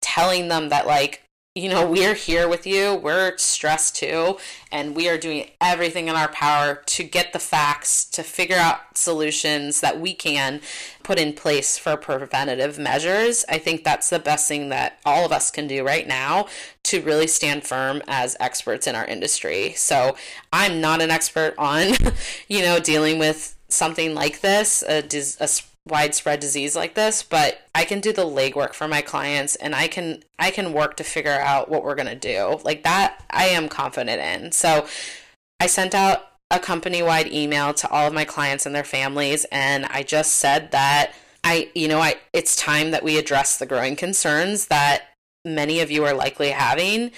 telling 0.00 0.48
them 0.48 0.68
that, 0.68 0.86
like, 0.86 1.23
you 1.56 1.68
know, 1.68 1.88
we're 1.88 2.14
here 2.14 2.48
with 2.48 2.66
you. 2.66 2.96
We're 2.96 3.38
stressed 3.38 3.94
too. 3.94 4.38
And 4.72 4.96
we 4.96 5.08
are 5.08 5.16
doing 5.16 5.50
everything 5.60 6.08
in 6.08 6.16
our 6.16 6.26
power 6.26 6.82
to 6.86 7.04
get 7.04 7.32
the 7.32 7.38
facts, 7.38 8.04
to 8.06 8.24
figure 8.24 8.56
out 8.56 8.98
solutions 8.98 9.80
that 9.80 10.00
we 10.00 10.14
can 10.14 10.60
put 11.04 11.16
in 11.16 11.32
place 11.32 11.78
for 11.78 11.96
preventative 11.96 12.76
measures. 12.76 13.44
I 13.48 13.58
think 13.58 13.84
that's 13.84 14.10
the 14.10 14.18
best 14.18 14.48
thing 14.48 14.70
that 14.70 14.98
all 15.06 15.24
of 15.24 15.30
us 15.30 15.52
can 15.52 15.68
do 15.68 15.84
right 15.84 16.08
now 16.08 16.48
to 16.84 17.00
really 17.02 17.28
stand 17.28 17.62
firm 17.62 18.02
as 18.08 18.36
experts 18.40 18.88
in 18.88 18.96
our 18.96 19.06
industry. 19.06 19.74
So 19.74 20.16
I'm 20.52 20.80
not 20.80 21.00
an 21.00 21.12
expert 21.12 21.54
on, 21.56 21.92
you 22.48 22.62
know, 22.62 22.80
dealing 22.80 23.20
with 23.20 23.56
something 23.68 24.12
like 24.12 24.40
this, 24.40 24.82
a, 24.82 25.04
a 25.38 25.48
widespread 25.86 26.40
disease 26.40 26.74
like 26.74 26.94
this, 26.94 27.22
but 27.22 27.60
I 27.74 27.84
can 27.84 28.00
do 28.00 28.12
the 28.12 28.24
legwork 28.24 28.72
for 28.72 28.88
my 28.88 29.02
clients 29.02 29.54
and 29.56 29.74
I 29.74 29.88
can 29.88 30.22
I 30.38 30.50
can 30.50 30.72
work 30.72 30.96
to 30.96 31.04
figure 31.04 31.32
out 31.32 31.68
what 31.68 31.84
we're 31.84 31.94
going 31.94 32.06
to 32.06 32.14
do. 32.14 32.60
Like 32.64 32.82
that 32.84 33.22
I 33.30 33.46
am 33.46 33.68
confident 33.68 34.20
in. 34.20 34.52
So 34.52 34.86
I 35.60 35.66
sent 35.66 35.94
out 35.94 36.30
a 36.50 36.58
company-wide 36.58 37.32
email 37.32 37.74
to 37.74 37.88
all 37.88 38.06
of 38.06 38.14
my 38.14 38.24
clients 38.24 38.66
and 38.66 38.74
their 38.74 38.84
families 38.84 39.44
and 39.50 39.86
I 39.86 40.02
just 40.02 40.32
said 40.36 40.70
that 40.72 41.12
I 41.42 41.70
you 41.74 41.88
know, 41.88 42.00
I 42.00 42.16
it's 42.32 42.56
time 42.56 42.90
that 42.92 43.04
we 43.04 43.18
address 43.18 43.58
the 43.58 43.66
growing 43.66 43.96
concerns 43.96 44.66
that 44.66 45.10
many 45.44 45.80
of 45.80 45.90
you 45.90 46.04
are 46.04 46.14
likely 46.14 46.50
having 46.50 47.12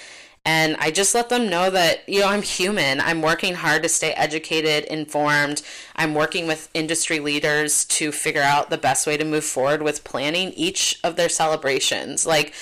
and 0.46 0.76
I 0.78 0.92
just 0.92 1.12
let 1.12 1.28
them 1.28 1.50
know 1.50 1.70
that, 1.70 2.08
you 2.08 2.20
know, 2.20 2.28
I'm 2.28 2.42
human. 2.42 3.00
I'm 3.00 3.20
working 3.20 3.54
hard 3.54 3.82
to 3.82 3.88
stay 3.88 4.12
educated, 4.12 4.84
informed. 4.84 5.60
I'm 5.96 6.14
working 6.14 6.46
with 6.46 6.70
industry 6.72 7.18
leaders 7.18 7.84
to 7.86 8.12
figure 8.12 8.42
out 8.42 8.70
the 8.70 8.78
best 8.78 9.08
way 9.08 9.16
to 9.16 9.24
move 9.24 9.44
forward 9.44 9.82
with 9.82 10.04
planning 10.04 10.52
each 10.52 11.00
of 11.02 11.16
their 11.16 11.28
celebrations. 11.28 12.24
Like, 12.24 12.54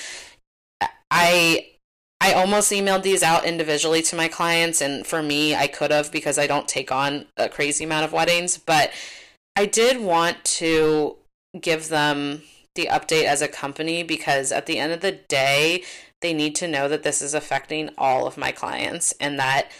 I. 1.10 1.68
I 2.20 2.32
almost 2.32 2.72
emailed 2.72 3.02
these 3.02 3.22
out 3.22 3.44
individually 3.44 4.00
to 4.00 4.16
my 4.16 4.28
clients, 4.28 4.80
and 4.80 5.06
for 5.06 5.22
me, 5.22 5.54
I 5.54 5.66
could 5.66 5.90
have 5.90 6.10
because 6.10 6.38
I 6.38 6.46
don't 6.46 6.66
take 6.66 6.90
on 6.90 7.26
a 7.36 7.50
crazy 7.50 7.84
amount 7.84 8.06
of 8.06 8.14
weddings. 8.14 8.56
But 8.56 8.92
I 9.56 9.66
did 9.66 10.00
want 10.00 10.42
to 10.44 11.16
give 11.60 11.88
them 11.88 12.40
the 12.76 12.86
update 12.86 13.24
as 13.24 13.42
a 13.42 13.48
company 13.48 14.02
because 14.02 14.52
at 14.52 14.64
the 14.64 14.78
end 14.78 14.92
of 14.92 15.00
the 15.00 15.12
day, 15.12 15.82
they 16.24 16.32
need 16.32 16.54
to 16.56 16.66
know 16.66 16.88
that 16.88 17.02
this 17.02 17.20
is 17.20 17.34
affecting 17.34 17.90
all 17.98 18.26
of 18.26 18.38
my 18.38 18.50
clients 18.50 19.12
and 19.20 19.38
that 19.38 19.70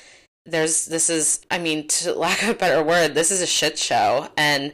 there's 0.45 0.85
this 0.87 1.09
is 1.09 1.41
I 1.51 1.59
mean 1.59 1.89
to 1.99 2.13
lack 2.15 2.43
of 2.43 2.51
a 2.51 2.55
better 2.55 2.83
word 2.83 3.15
this 3.15 3.31
is 3.31 3.41
a 3.41 3.47
shit 3.47 3.79
show 3.79 4.29
and 4.37 4.73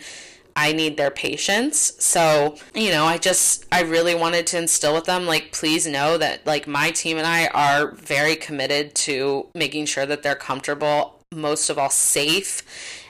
I 0.56 0.72
need 0.72 0.96
their 0.96 1.12
patience. 1.12 1.92
So, 2.00 2.56
you 2.74 2.90
know, 2.90 3.04
I 3.04 3.18
just, 3.18 3.66
I 3.70 3.82
really 3.82 4.16
wanted 4.16 4.48
to 4.48 4.58
instill 4.58 4.94
with 4.94 5.04
them, 5.04 5.24
like, 5.24 5.52
please 5.52 5.86
know 5.86 6.18
that, 6.18 6.44
like, 6.44 6.66
my 6.66 6.90
team 6.90 7.18
and 7.18 7.26
I 7.26 7.46
are 7.46 7.92
very 7.92 8.34
committed 8.34 8.94
to 8.96 9.48
making 9.54 9.86
sure 9.86 10.06
that 10.06 10.24
they're 10.24 10.34
comfortable, 10.34 11.22
most 11.32 11.70
of 11.70 11.78
all, 11.78 11.88
safe, 11.88 12.62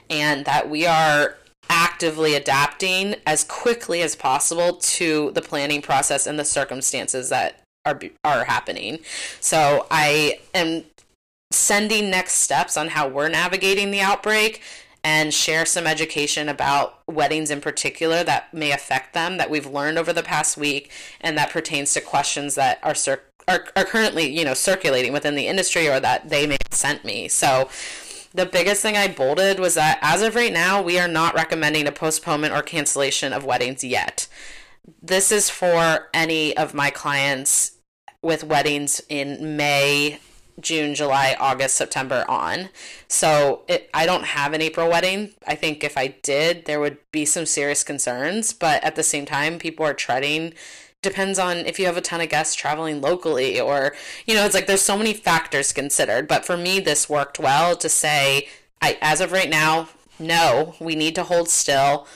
and 0.09 0.45
that 0.45 0.69
we 0.69 0.85
are 0.85 1.35
actively 1.69 2.35
adapting 2.35 3.15
as 3.25 3.43
quickly 3.43 4.01
as 4.01 4.15
possible 4.15 4.75
to 4.75 5.31
the 5.31 5.41
planning 5.41 5.81
process 5.81 6.27
and 6.27 6.37
the 6.37 6.45
circumstances 6.45 7.29
that 7.29 7.61
are 7.85 7.99
are 8.23 8.45
happening. 8.45 8.99
So 9.39 9.87
I 9.91 10.39
am 10.53 10.83
sending 11.51 12.09
next 12.09 12.35
steps 12.35 12.77
on 12.77 12.89
how 12.89 13.07
we're 13.07 13.29
navigating 13.29 13.91
the 13.91 14.01
outbreak 14.01 14.61
and 15.03 15.33
share 15.33 15.65
some 15.65 15.87
education 15.87 16.47
about 16.47 16.99
weddings 17.07 17.49
in 17.49 17.59
particular 17.59 18.23
that 18.23 18.53
may 18.53 18.71
affect 18.71 19.13
them 19.13 19.37
that 19.37 19.49
we've 19.49 19.65
learned 19.65 19.97
over 19.97 20.13
the 20.13 20.23
past 20.23 20.57
week 20.57 20.91
and 21.19 21.37
that 21.37 21.49
pertains 21.49 21.93
to 21.93 22.01
questions 22.01 22.55
that 22.55 22.79
are 22.83 22.95
cir- 22.95 23.21
are, 23.47 23.67
are 23.75 23.83
currently 23.83 24.29
you 24.29 24.45
know 24.45 24.53
circulating 24.53 25.11
within 25.11 25.35
the 25.35 25.47
industry 25.47 25.89
or 25.89 25.99
that 25.99 26.29
they 26.29 26.45
may 26.45 26.57
have 26.69 26.77
sent 26.77 27.03
me 27.03 27.27
so 27.27 27.67
the 28.33 28.45
biggest 28.45 28.81
thing 28.81 28.95
I 28.95 29.07
bolded 29.07 29.59
was 29.59 29.73
that 29.73 29.99
as 30.01 30.21
of 30.21 30.35
right 30.35 30.53
now, 30.53 30.81
we 30.81 30.97
are 30.97 31.07
not 31.07 31.35
recommending 31.35 31.85
a 31.85 31.91
postponement 31.91 32.53
or 32.53 32.61
cancellation 32.61 33.33
of 33.33 33.43
weddings 33.43 33.83
yet. 33.83 34.27
This 35.01 35.31
is 35.31 35.49
for 35.49 36.09
any 36.13 36.55
of 36.57 36.73
my 36.73 36.89
clients 36.89 37.73
with 38.21 38.43
weddings 38.43 39.01
in 39.09 39.55
May, 39.55 40.19
June, 40.59 40.93
July, 40.95 41.35
August, 41.39 41.75
September 41.75 42.25
on. 42.27 42.69
So 43.07 43.63
it, 43.67 43.89
I 43.93 44.05
don't 44.05 44.25
have 44.25 44.53
an 44.53 44.61
April 44.61 44.89
wedding. 44.89 45.33
I 45.47 45.55
think 45.55 45.83
if 45.83 45.97
I 45.97 46.07
did, 46.07 46.65
there 46.65 46.79
would 46.79 46.97
be 47.11 47.25
some 47.25 47.45
serious 47.45 47.83
concerns. 47.83 48.53
But 48.53 48.83
at 48.83 48.95
the 48.95 49.03
same 49.03 49.25
time, 49.25 49.59
people 49.59 49.85
are 49.85 49.93
treading. 49.93 50.53
Depends 51.01 51.39
on 51.39 51.57
if 51.57 51.79
you 51.79 51.87
have 51.87 51.97
a 51.97 52.01
ton 52.01 52.21
of 52.21 52.29
guests 52.29 52.53
traveling 52.53 53.01
locally, 53.01 53.59
or, 53.59 53.93
you 54.27 54.35
know, 54.35 54.45
it's 54.45 54.53
like 54.53 54.67
there's 54.67 54.83
so 54.83 54.97
many 54.97 55.13
factors 55.13 55.73
considered. 55.73 56.27
But 56.27 56.45
for 56.45 56.57
me, 56.57 56.79
this 56.79 57.09
worked 57.09 57.39
well 57.39 57.75
to 57.77 57.89
say, 57.89 58.47
I, 58.81 58.99
as 59.01 59.19
of 59.19 59.31
right 59.31 59.49
now, 59.49 59.89
no, 60.19 60.75
we 60.79 60.95
need 60.95 61.15
to 61.15 61.23
hold 61.23 61.49
still. 61.49 62.07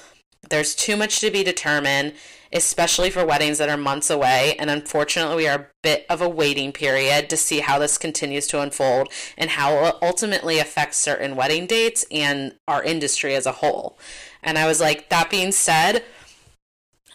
There's 0.50 0.76
too 0.76 0.96
much 0.96 1.20
to 1.22 1.32
be 1.32 1.44
determined 1.44 2.14
especially 2.56 3.10
for 3.10 3.26
weddings 3.26 3.58
that 3.58 3.70
are 3.70 3.78
months 3.78 4.10
away. 4.10 4.56
And 4.58 4.70
unfortunately, 4.70 5.36
we 5.36 5.48
are 5.48 5.60
a 5.60 5.68
bit 5.84 6.06
of 6.10 6.22
a 6.22 6.30
waiting 6.30 6.72
period 6.72 7.30
to 7.30 7.38
see 7.38 7.60
how 7.60 7.78
this 7.78 7.98
continues 7.98 8.48
to 8.48 8.62
unfold 8.62 9.10
and 9.38 9.52
how 9.52 9.86
it 9.86 9.96
ultimately 10.02 10.58
affects 10.58 10.98
certain 10.98 11.36
wedding 11.36 11.68
dates 11.68 12.06
and 12.10 12.56
our 12.68 12.82
industry 12.82 13.36
as 13.36 13.46
a 13.46 13.52
whole. 13.52 14.00
And 14.42 14.58
I 14.58 14.68
was 14.68 14.80
like, 14.80 15.10
that 15.10 15.30
being 15.30 15.52
said, 15.52 16.04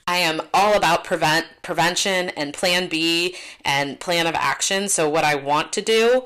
I 0.07 0.19
am 0.19 0.43
all 0.53 0.77
about 0.77 1.05
prevent 1.05 1.47
prevention 1.63 2.31
and 2.31 2.53
plan 2.53 2.89
B 2.89 3.37
and 3.65 3.99
plan 3.99 4.27
of 4.27 4.35
action. 4.35 4.89
So 4.89 5.09
what 5.09 5.25
I 5.25 5.37
want 5.37 5.73
to 5.75 5.81
do 5.81 6.25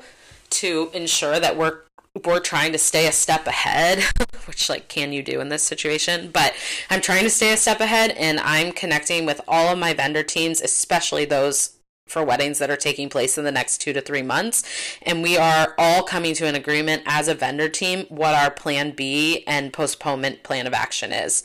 to 0.51 0.89
ensure 0.93 1.39
that 1.39 1.55
we're 1.55 1.84
we're 2.23 2.39
trying 2.39 2.71
to 2.71 2.77
stay 2.77 3.07
a 3.07 3.11
step 3.11 3.45
ahead, 3.47 4.03
which 4.45 4.69
like 4.69 4.87
can 4.87 5.11
you 5.11 5.21
do 5.21 5.41
in 5.41 5.49
this 5.49 5.63
situation? 5.63 6.29
But 6.31 6.53
I'm 6.89 7.01
trying 7.01 7.23
to 7.23 7.29
stay 7.29 7.53
a 7.53 7.57
step 7.57 7.79
ahead 7.79 8.11
and 8.11 8.39
I'm 8.39 8.71
connecting 8.71 9.25
with 9.25 9.41
all 9.47 9.73
of 9.73 9.79
my 9.79 9.93
vendor 9.93 10.23
teams, 10.23 10.61
especially 10.61 11.25
those 11.25 11.71
for 12.07 12.23
weddings 12.23 12.59
that 12.59 12.69
are 12.69 12.77
taking 12.77 13.09
place 13.09 13.35
in 13.35 13.45
the 13.45 13.51
next 13.51 13.79
2 13.79 13.91
to 13.91 13.99
3 13.99 14.21
months, 14.21 14.63
and 15.01 15.23
we 15.23 15.37
are 15.37 15.73
all 15.77 16.03
coming 16.03 16.35
to 16.35 16.45
an 16.45 16.53
agreement 16.53 17.01
as 17.07 17.27
a 17.27 17.33
vendor 17.33 17.67
team 17.67 18.05
what 18.09 18.35
our 18.35 18.51
plan 18.51 18.91
B 18.91 19.43
and 19.47 19.73
postponement 19.73 20.43
plan 20.43 20.67
of 20.67 20.73
action 20.73 21.11
is. 21.11 21.43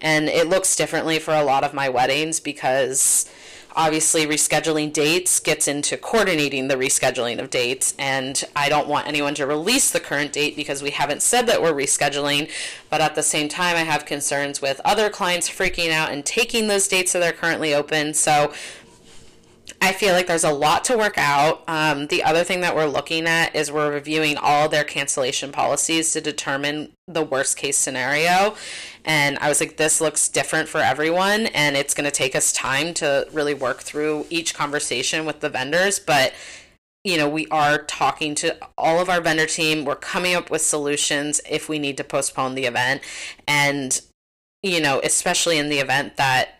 And 0.00 0.28
it 0.28 0.48
looks 0.48 0.74
differently 0.74 1.20
for 1.20 1.32
a 1.32 1.44
lot 1.44 1.62
of 1.62 1.74
my 1.74 1.88
weddings 1.88 2.40
because 2.40 3.30
obviously 3.76 4.26
rescheduling 4.26 4.92
dates 4.92 5.40
gets 5.40 5.68
into 5.68 5.96
coordinating 5.96 6.68
the 6.68 6.76
rescheduling 6.76 7.38
of 7.38 7.50
dates 7.50 7.94
and 7.98 8.44
i 8.56 8.68
don't 8.68 8.88
want 8.88 9.06
anyone 9.06 9.34
to 9.34 9.46
release 9.46 9.90
the 9.90 10.00
current 10.00 10.32
date 10.32 10.56
because 10.56 10.82
we 10.82 10.90
haven't 10.90 11.22
said 11.22 11.46
that 11.46 11.62
we're 11.62 11.72
rescheduling 11.72 12.50
but 12.88 13.00
at 13.00 13.14
the 13.14 13.22
same 13.22 13.48
time 13.48 13.76
i 13.76 13.80
have 13.80 14.04
concerns 14.04 14.60
with 14.60 14.80
other 14.84 15.08
clients 15.08 15.48
freaking 15.48 15.90
out 15.90 16.10
and 16.10 16.24
taking 16.24 16.66
those 16.66 16.88
dates 16.88 17.12
that 17.12 17.22
are 17.22 17.36
currently 17.36 17.74
open. 17.74 18.14
So 18.14 18.52
I 19.80 19.92
feel 19.92 20.12
like 20.14 20.26
there's 20.26 20.44
a 20.44 20.52
lot 20.52 20.84
to 20.84 20.96
work 20.96 21.16
out. 21.16 21.62
Um, 21.68 22.06
the 22.06 22.22
other 22.22 22.44
thing 22.44 22.60
that 22.60 22.74
we're 22.74 22.86
looking 22.86 23.26
at 23.26 23.54
is 23.54 23.70
we're 23.70 23.92
reviewing 23.92 24.36
all 24.36 24.68
their 24.68 24.84
cancellation 24.84 25.52
policies 25.52 26.12
to 26.12 26.20
determine 26.20 26.92
the 27.06 27.22
worst 27.22 27.56
case 27.56 27.76
scenario. 27.76 28.54
And 29.04 29.38
I 29.38 29.48
was 29.48 29.60
like, 29.60 29.76
this 29.76 30.00
looks 30.00 30.28
different 30.28 30.68
for 30.68 30.78
everyone, 30.78 31.46
and 31.46 31.76
it's 31.76 31.94
going 31.94 32.04
to 32.04 32.10
take 32.10 32.36
us 32.36 32.52
time 32.52 32.94
to 32.94 33.26
really 33.32 33.54
work 33.54 33.80
through 33.80 34.26
each 34.30 34.54
conversation 34.54 35.24
with 35.24 35.40
the 35.40 35.48
vendors. 35.48 35.98
But 35.98 36.34
you 37.02 37.16
know, 37.16 37.28
we 37.28 37.46
are 37.46 37.78
talking 37.78 38.34
to 38.36 38.56
all 38.76 39.00
of 39.00 39.08
our 39.08 39.20
vendor 39.20 39.46
team. 39.46 39.84
We're 39.84 39.96
coming 39.96 40.34
up 40.34 40.50
with 40.50 40.60
solutions 40.60 41.40
if 41.48 41.68
we 41.68 41.78
need 41.78 41.96
to 41.96 42.04
postpone 42.04 42.54
the 42.54 42.66
event. 42.66 43.00
And, 43.48 43.98
you 44.62 44.80
know, 44.80 45.00
especially 45.02 45.58
in 45.58 45.70
the 45.70 45.78
event 45.78 46.18
that 46.18 46.59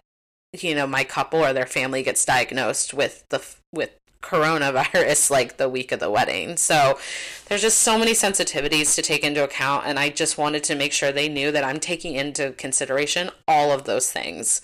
you 0.52 0.75
know 0.75 0.87
my 0.87 1.04
couple 1.04 1.40
or 1.40 1.52
their 1.52 1.66
family 1.66 2.02
gets 2.02 2.25
diagnosed 2.25 2.92
with 2.92 3.25
the 3.28 3.45
with 3.73 3.90
coronavirus 4.23 5.30
like 5.30 5.57
the 5.57 5.69
week 5.69 5.92
of 5.92 6.00
the 6.00 6.11
wedding. 6.11 6.57
So 6.57 6.99
there's 7.47 7.62
just 7.62 7.78
so 7.78 7.99
many 7.99 8.12
sensitivities 8.12 8.95
to 8.95 9.02
take 9.02 9.25
into 9.25 9.42
account 9.42 9.87
and 9.87 9.99
I 9.99 10.11
just 10.11 10.37
wanted 10.37 10.62
to 10.64 10.75
make 10.75 10.92
sure 10.92 11.11
they 11.11 11.28
knew 11.28 11.50
that 11.52 11.64
I'm 11.64 11.80
taking 11.80 12.14
into 12.14 12.52
consideration 12.52 13.30
all 13.49 13.73
of 13.73 13.85
those 13.85 14.12
things. 14.12 14.61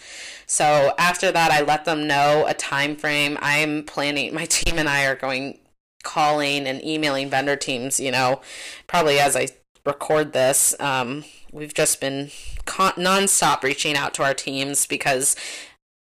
So 0.47 0.93
after 0.99 1.33
that 1.33 1.51
I 1.51 1.63
let 1.63 1.85
them 1.85 2.07
know 2.07 2.45
a 2.47 2.55
time 2.55 2.97
frame. 2.97 3.39
I'm 3.41 3.85
planning 3.85 4.35
my 4.35 4.45
team 4.51 4.79
and 4.79 4.89
I 4.89 5.07
are 5.07 5.17
going 5.17 5.59
calling 6.03 6.67
and 6.67 6.85
emailing 6.85 7.29
vendor 7.29 7.57
teams, 7.57 7.99
you 7.99 8.13
know, 8.13 8.41
probably 8.87 9.19
as 9.19 9.35
I 9.35 9.49
record 9.85 10.33
this. 10.33 10.75
Um, 10.79 11.25
we've 11.53 11.75
just 11.75 12.01
been 12.01 12.31
con- 12.65 12.93
nonstop 12.93 13.63
reaching 13.63 13.97
out 13.97 14.15
to 14.15 14.23
our 14.23 14.35
teams 14.35 14.87
because 14.87 15.35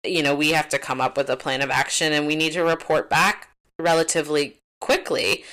you 0.06 0.22
know, 0.22 0.34
we 0.34 0.50
have 0.50 0.68
to 0.70 0.78
come 0.78 1.00
up 1.00 1.16
with 1.16 1.28
a 1.28 1.36
plan 1.36 1.62
of 1.62 1.70
action 1.70 2.12
and 2.12 2.26
we 2.26 2.36
need 2.36 2.52
to 2.52 2.62
report 2.62 3.10
back 3.10 3.50
relatively 3.78 4.56
quickly. 4.80 5.44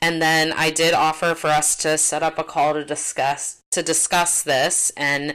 And 0.00 0.20
then 0.20 0.52
I 0.52 0.70
did 0.70 0.94
offer 0.94 1.34
for 1.34 1.48
us 1.48 1.76
to 1.76 1.96
set 1.96 2.22
up 2.22 2.38
a 2.38 2.44
call 2.44 2.74
to 2.74 2.84
discuss 2.84 3.62
to 3.70 3.82
discuss 3.82 4.42
this 4.42 4.92
and 4.96 5.34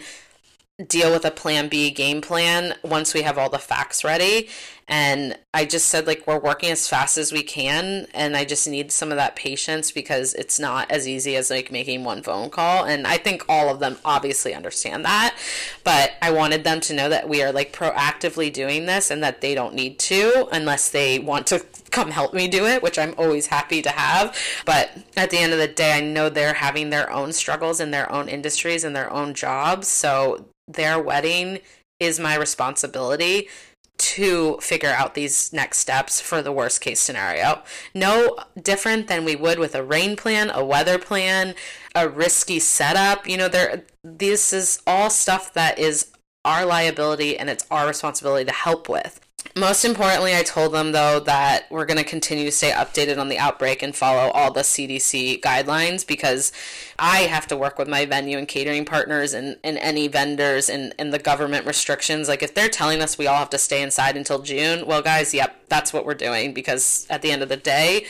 deal 0.85 1.11
with 1.11 1.25
a 1.25 1.31
plan 1.31 1.69
B 1.69 1.89
game 1.89 2.21
plan 2.21 2.75
once 2.83 3.15
we 3.15 3.23
have 3.23 3.37
all 3.37 3.49
the 3.49 3.57
facts 3.57 4.03
ready. 4.03 4.47
And 4.87 5.37
I 5.53 5.65
just 5.65 5.87
said, 5.87 6.07
like, 6.07 6.25
we're 6.25 6.39
working 6.39 6.69
as 6.69 6.87
fast 6.87 7.17
as 7.17 7.33
we 7.33 7.43
can. 7.43 8.07
And 8.13 8.37
I 8.37 8.45
just 8.45 8.67
need 8.69 8.91
some 8.91 9.11
of 9.11 9.17
that 9.17 9.35
patience 9.35 9.91
because 9.91 10.33
it's 10.35 10.59
not 10.59 10.89
as 10.89 11.07
easy 11.07 11.35
as 11.35 11.49
like 11.49 11.71
making 11.71 12.03
one 12.03 12.21
phone 12.21 12.49
call. 12.49 12.85
And 12.85 13.05
I 13.05 13.17
think 13.17 13.43
all 13.49 13.69
of 13.69 13.79
them 13.79 13.97
obviously 14.05 14.53
understand 14.53 15.03
that. 15.03 15.35
But 15.83 16.13
I 16.21 16.31
wanted 16.31 16.63
them 16.63 16.79
to 16.81 16.93
know 16.93 17.09
that 17.09 17.27
we 17.27 17.43
are 17.43 17.51
like 17.51 17.73
proactively 17.73 18.53
doing 18.53 18.85
this 18.85 19.11
and 19.11 19.21
that 19.23 19.41
they 19.41 19.55
don't 19.55 19.73
need 19.73 19.99
to 19.99 20.47
unless 20.53 20.89
they 20.89 21.19
want 21.19 21.47
to 21.47 21.65
come 21.91 22.11
help 22.11 22.33
me 22.33 22.47
do 22.47 22.65
it, 22.65 22.83
which 22.83 22.99
I'm 22.99 23.15
always 23.17 23.47
happy 23.47 23.81
to 23.81 23.89
have. 23.89 24.37
But 24.63 24.91
at 25.17 25.31
the 25.31 25.39
end 25.39 25.51
of 25.53 25.59
the 25.59 25.67
day, 25.67 25.93
I 25.93 26.01
know 26.01 26.29
they're 26.29 26.53
having 26.53 26.91
their 26.91 27.11
own 27.11 27.33
struggles 27.33 27.81
in 27.81 27.91
their 27.91 28.09
own 28.11 28.29
industries 28.29 28.83
and 28.85 28.95
their 28.95 29.11
own 29.11 29.33
jobs. 29.33 29.87
So 29.87 30.45
their 30.67 30.99
wedding 30.99 31.59
is 31.99 32.19
my 32.19 32.35
responsibility 32.35 33.49
to 33.97 34.57
figure 34.61 34.89
out 34.89 35.15
these 35.15 35.51
next 35.51 35.79
steps 35.79 36.21
for 36.21 36.41
the 36.41 36.51
worst 36.51 36.81
case 36.81 36.99
scenario. 36.99 37.63
No 37.95 38.37
different 38.61 39.07
than 39.07 39.25
we 39.25 39.35
would 39.35 39.57
with 39.57 39.73
a 39.73 39.83
rain 39.83 40.15
plan, 40.15 40.51
a 40.51 40.63
weather 40.63 40.99
plan, 40.99 41.55
a 41.95 42.07
risky 42.07 42.59
setup. 42.59 43.27
You 43.27 43.37
know, 43.37 43.47
there 43.47 43.83
this 44.03 44.53
is 44.53 44.81
all 44.85 45.09
stuff 45.09 45.53
that 45.53 45.79
is 45.79 46.11
our 46.45 46.65
liability 46.65 47.37
and 47.37 47.49
it's 47.49 47.65
our 47.71 47.87
responsibility 47.87 48.45
to 48.45 48.53
help 48.53 48.87
with. 48.87 49.19
Most 49.55 49.85
importantly, 49.85 50.35
I 50.35 50.43
told 50.43 50.73
them 50.73 50.91
though 50.91 51.19
that 51.21 51.65
we're 51.71 51.85
going 51.85 51.97
to 51.97 52.03
continue 52.03 52.45
to 52.45 52.51
stay 52.51 52.71
updated 52.71 53.19
on 53.19 53.27
the 53.27 53.37
outbreak 53.37 53.81
and 53.81 53.95
follow 53.95 54.31
all 54.31 54.51
the 54.51 54.61
CDC 54.61 55.41
guidelines 55.41 56.05
because 56.05 56.51
I 56.99 57.21
have 57.21 57.47
to 57.47 57.57
work 57.57 57.79
with 57.79 57.87
my 57.87 58.05
venue 58.05 58.37
and 58.37 58.47
catering 58.47 58.85
partners 58.85 59.33
and, 59.33 59.57
and 59.63 59.77
any 59.77 60.07
vendors 60.07 60.69
and, 60.69 60.93
and 60.99 61.13
the 61.13 61.19
government 61.19 61.65
restrictions. 61.65 62.27
Like 62.27 62.43
if 62.43 62.53
they're 62.53 62.69
telling 62.69 63.01
us 63.01 63.17
we 63.17 63.27
all 63.27 63.37
have 63.37 63.49
to 63.51 63.57
stay 63.57 63.81
inside 63.81 64.15
until 64.17 64.41
June, 64.41 64.85
well, 64.85 65.01
guys, 65.01 65.33
yep, 65.33 65.55
that's 65.69 65.91
what 65.91 66.05
we're 66.05 66.13
doing 66.13 66.53
because 66.53 67.07
at 67.09 67.21
the 67.21 67.31
end 67.31 67.41
of 67.41 67.49
the 67.49 67.57
day, 67.57 68.05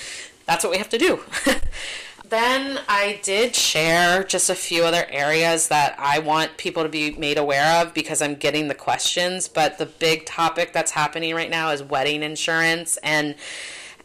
that's 0.46 0.64
what 0.64 0.72
we 0.72 0.78
have 0.78 0.90
to 0.90 0.98
do. 0.98 1.20
Then 2.30 2.80
I 2.90 3.20
did 3.24 3.56
share 3.56 4.24
just 4.24 4.50
a 4.50 4.56
few 4.56 4.84
other 4.84 5.06
areas 5.10 5.70
that 5.70 5.96
I 5.98 6.20
want 6.20 6.58
people 6.58 6.84
to 6.84 6.90
be 6.90 7.12
made 7.12 7.38
aware 7.38 7.82
of 7.82 7.94
because 7.94 8.22
I'm 8.22 8.36
getting 8.36 8.68
the 8.68 8.76
questions. 8.76 9.48
But 9.48 9.78
the 9.78 9.86
big 9.86 10.26
topic 10.26 10.74
that's 10.74 10.92
happening 10.92 11.34
right 11.34 11.50
now 11.50 11.72
is 11.72 11.82
wedding 11.82 12.24
insurance. 12.24 12.98
And 12.98 13.36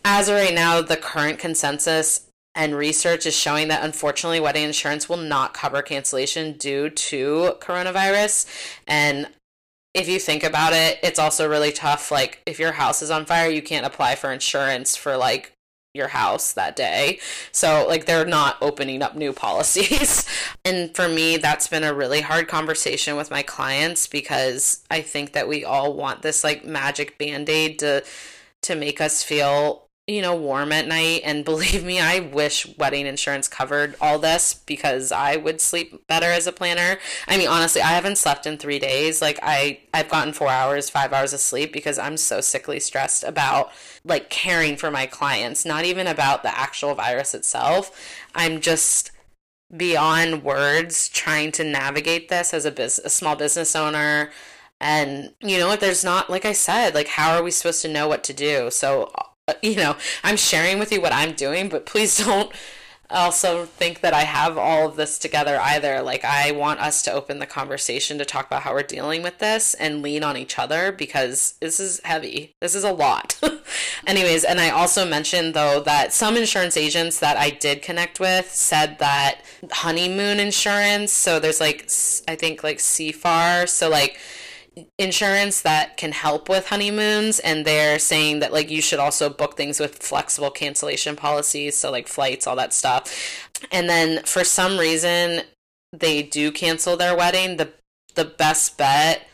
as 0.04 0.28
of 0.28 0.36
right 0.36 0.54
now, 0.54 0.82
the 0.82 0.96
current 0.96 1.38
consensus 1.38 2.28
and 2.54 2.76
research 2.76 3.26
is 3.26 3.34
showing 3.34 3.68
that 3.68 3.84
unfortunately 3.84 4.40
wedding 4.40 4.64
insurance 4.64 5.08
will 5.08 5.16
not 5.16 5.54
cover 5.54 5.82
cancellation 5.82 6.52
due 6.52 6.90
to 6.90 7.56
coronavirus. 7.60 8.46
And 8.86 9.28
if 9.94 10.08
you 10.08 10.18
think 10.18 10.44
about 10.44 10.74
it, 10.74 10.98
it's 11.02 11.18
also 11.18 11.48
really 11.48 11.72
tough. 11.72 12.10
Like, 12.10 12.40
if 12.46 12.58
your 12.58 12.72
house 12.72 13.02
is 13.02 13.10
on 13.10 13.24
fire, 13.24 13.50
you 13.50 13.62
can't 13.62 13.86
apply 13.86 14.14
for 14.14 14.30
insurance 14.32 14.96
for 14.96 15.16
like 15.16 15.52
your 15.94 16.08
house 16.08 16.52
that 16.52 16.74
day. 16.76 17.20
So, 17.52 17.86
like, 17.86 18.06
they're 18.06 18.24
not 18.24 18.56
opening 18.60 19.02
up 19.02 19.14
new 19.14 19.32
policies. 19.32 20.26
and 20.64 20.94
for 20.94 21.08
me, 21.08 21.36
that's 21.36 21.68
been 21.68 21.84
a 21.84 21.94
really 21.94 22.20
hard 22.20 22.48
conversation 22.48 23.16
with 23.16 23.30
my 23.30 23.42
clients 23.42 24.06
because 24.06 24.84
I 24.90 25.02
think 25.02 25.32
that 25.32 25.48
we 25.48 25.64
all 25.64 25.94
want 25.94 26.22
this 26.22 26.44
like 26.44 26.64
magic 26.64 27.18
band 27.18 27.48
aid 27.48 27.78
to 27.80 28.04
to 28.62 28.74
make 28.76 29.00
us 29.00 29.22
feel 29.24 29.88
you 30.06 30.20
know, 30.20 30.34
warm 30.34 30.72
at 30.72 30.88
night. 30.88 31.22
And 31.24 31.44
believe 31.44 31.84
me, 31.84 32.00
I 32.00 32.20
wish 32.20 32.66
wedding 32.76 33.06
insurance 33.06 33.48
covered 33.48 33.94
all 34.00 34.18
this 34.18 34.54
because 34.54 35.12
I 35.12 35.36
would 35.36 35.60
sleep 35.60 36.06
better 36.06 36.26
as 36.26 36.46
a 36.46 36.52
planner. 36.52 36.98
I 37.28 37.38
mean, 37.38 37.48
honestly, 37.48 37.80
I 37.80 37.88
haven't 37.88 38.18
slept 38.18 38.46
in 38.46 38.58
three 38.58 38.78
days. 38.78 39.22
Like 39.22 39.38
I, 39.42 39.80
I've 39.94 40.08
gotten 40.08 40.32
four 40.32 40.48
hours, 40.48 40.90
five 40.90 41.12
hours 41.12 41.32
of 41.32 41.40
sleep 41.40 41.72
because 41.72 41.98
I'm 41.98 42.16
so 42.16 42.40
sickly 42.40 42.80
stressed 42.80 43.24
about 43.24 43.70
like 44.04 44.30
caring 44.30 44.76
for 44.76 44.90
my 44.90 45.06
clients, 45.06 45.64
not 45.64 45.84
even 45.84 46.06
about 46.06 46.42
the 46.42 46.56
actual 46.56 46.94
virus 46.94 47.34
itself. 47.34 48.18
I'm 48.34 48.60
just 48.60 49.12
beyond 49.74 50.44
words 50.44 51.08
trying 51.08 51.50
to 51.52 51.64
navigate 51.64 52.28
this 52.28 52.52
as 52.52 52.64
a 52.66 52.70
business, 52.70 53.06
a 53.06 53.10
small 53.10 53.36
business 53.36 53.74
owner. 53.74 54.30
And 54.80 55.32
you 55.40 55.58
know, 55.58 55.70
if 55.72 55.80
there's 55.80 56.04
not, 56.04 56.28
like 56.28 56.44
I 56.44 56.52
said, 56.52 56.94
like 56.94 57.08
how 57.08 57.36
are 57.36 57.42
we 57.42 57.50
supposed 57.52 57.82
to 57.82 57.88
know 57.88 58.08
what 58.08 58.24
to 58.24 58.34
do? 58.34 58.70
So 58.70 59.12
you 59.62 59.76
know, 59.76 59.96
I'm 60.22 60.36
sharing 60.36 60.78
with 60.78 60.92
you 60.92 61.00
what 61.00 61.12
I'm 61.12 61.32
doing, 61.32 61.68
but 61.68 61.86
please 61.86 62.16
don't 62.24 62.52
also 63.10 63.66
think 63.66 64.00
that 64.00 64.14
I 64.14 64.22
have 64.22 64.56
all 64.56 64.88
of 64.88 64.96
this 64.96 65.18
together 65.18 65.58
either. 65.60 66.00
Like, 66.00 66.24
I 66.24 66.52
want 66.52 66.80
us 66.80 67.02
to 67.02 67.12
open 67.12 67.40
the 67.40 67.46
conversation 67.46 68.16
to 68.18 68.24
talk 68.24 68.46
about 68.46 68.62
how 68.62 68.72
we're 68.72 68.84
dealing 68.84 69.22
with 69.22 69.38
this 69.38 69.74
and 69.74 70.00
lean 70.00 70.24
on 70.24 70.36
each 70.36 70.58
other 70.58 70.92
because 70.92 71.54
this 71.60 71.78
is 71.78 72.00
heavy. 72.04 72.54
This 72.60 72.74
is 72.74 72.84
a 72.84 72.92
lot. 72.92 73.38
Anyways, 74.06 74.44
and 74.44 74.60
I 74.60 74.70
also 74.70 75.06
mentioned 75.06 75.54
though 75.54 75.80
that 75.80 76.12
some 76.12 76.36
insurance 76.36 76.76
agents 76.76 77.18
that 77.18 77.36
I 77.36 77.50
did 77.50 77.82
connect 77.82 78.18
with 78.18 78.50
said 78.50 78.98
that 79.00 79.42
honeymoon 79.70 80.40
insurance, 80.40 81.12
so 81.12 81.38
there's 81.38 81.60
like, 81.60 81.90
I 82.28 82.36
think 82.36 82.62
like 82.62 82.78
CFAR, 82.78 83.68
so 83.68 83.90
like, 83.90 84.18
insurance 84.98 85.60
that 85.62 85.96
can 85.96 86.12
help 86.12 86.48
with 86.48 86.68
honeymoons 86.68 87.38
and 87.40 87.64
they're 87.64 87.98
saying 87.98 88.40
that 88.40 88.52
like 88.52 88.70
you 88.70 88.80
should 88.80 88.98
also 88.98 89.28
book 89.28 89.56
things 89.56 89.78
with 89.78 90.02
flexible 90.02 90.50
cancellation 90.50 91.14
policies 91.14 91.76
so 91.76 91.90
like 91.90 92.08
flights 92.08 92.46
all 92.46 92.56
that 92.56 92.72
stuff 92.72 93.50
and 93.70 93.88
then 93.88 94.22
for 94.24 94.44
some 94.44 94.78
reason 94.78 95.42
they 95.92 96.22
do 96.22 96.50
cancel 96.50 96.96
their 96.96 97.16
wedding 97.16 97.58
the 97.58 97.70
the 98.14 98.24
best 98.24 98.78
bet 98.78 99.28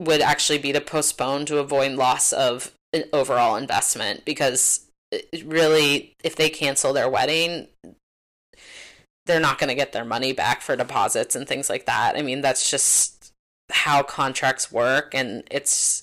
would 0.00 0.20
actually 0.20 0.58
be 0.58 0.72
to 0.72 0.80
postpone 0.80 1.44
to 1.44 1.58
avoid 1.58 1.92
loss 1.92 2.32
of 2.32 2.72
an 2.94 3.04
overall 3.12 3.56
investment 3.56 4.24
because 4.24 4.86
really 5.44 6.14
if 6.24 6.34
they 6.34 6.48
cancel 6.48 6.94
their 6.94 7.10
wedding 7.10 7.66
they're 9.26 9.40
not 9.40 9.58
going 9.58 9.68
to 9.68 9.74
get 9.74 9.92
their 9.92 10.04
money 10.04 10.32
back 10.32 10.62
for 10.62 10.76
deposits 10.76 11.36
and 11.36 11.46
things 11.46 11.70
like 11.70 11.86
that. 11.86 12.16
I 12.16 12.22
mean, 12.22 12.40
that's 12.40 12.68
just 12.68 13.21
how 13.70 14.02
contracts 14.02 14.70
work 14.70 15.14
and 15.14 15.44
it's 15.50 16.02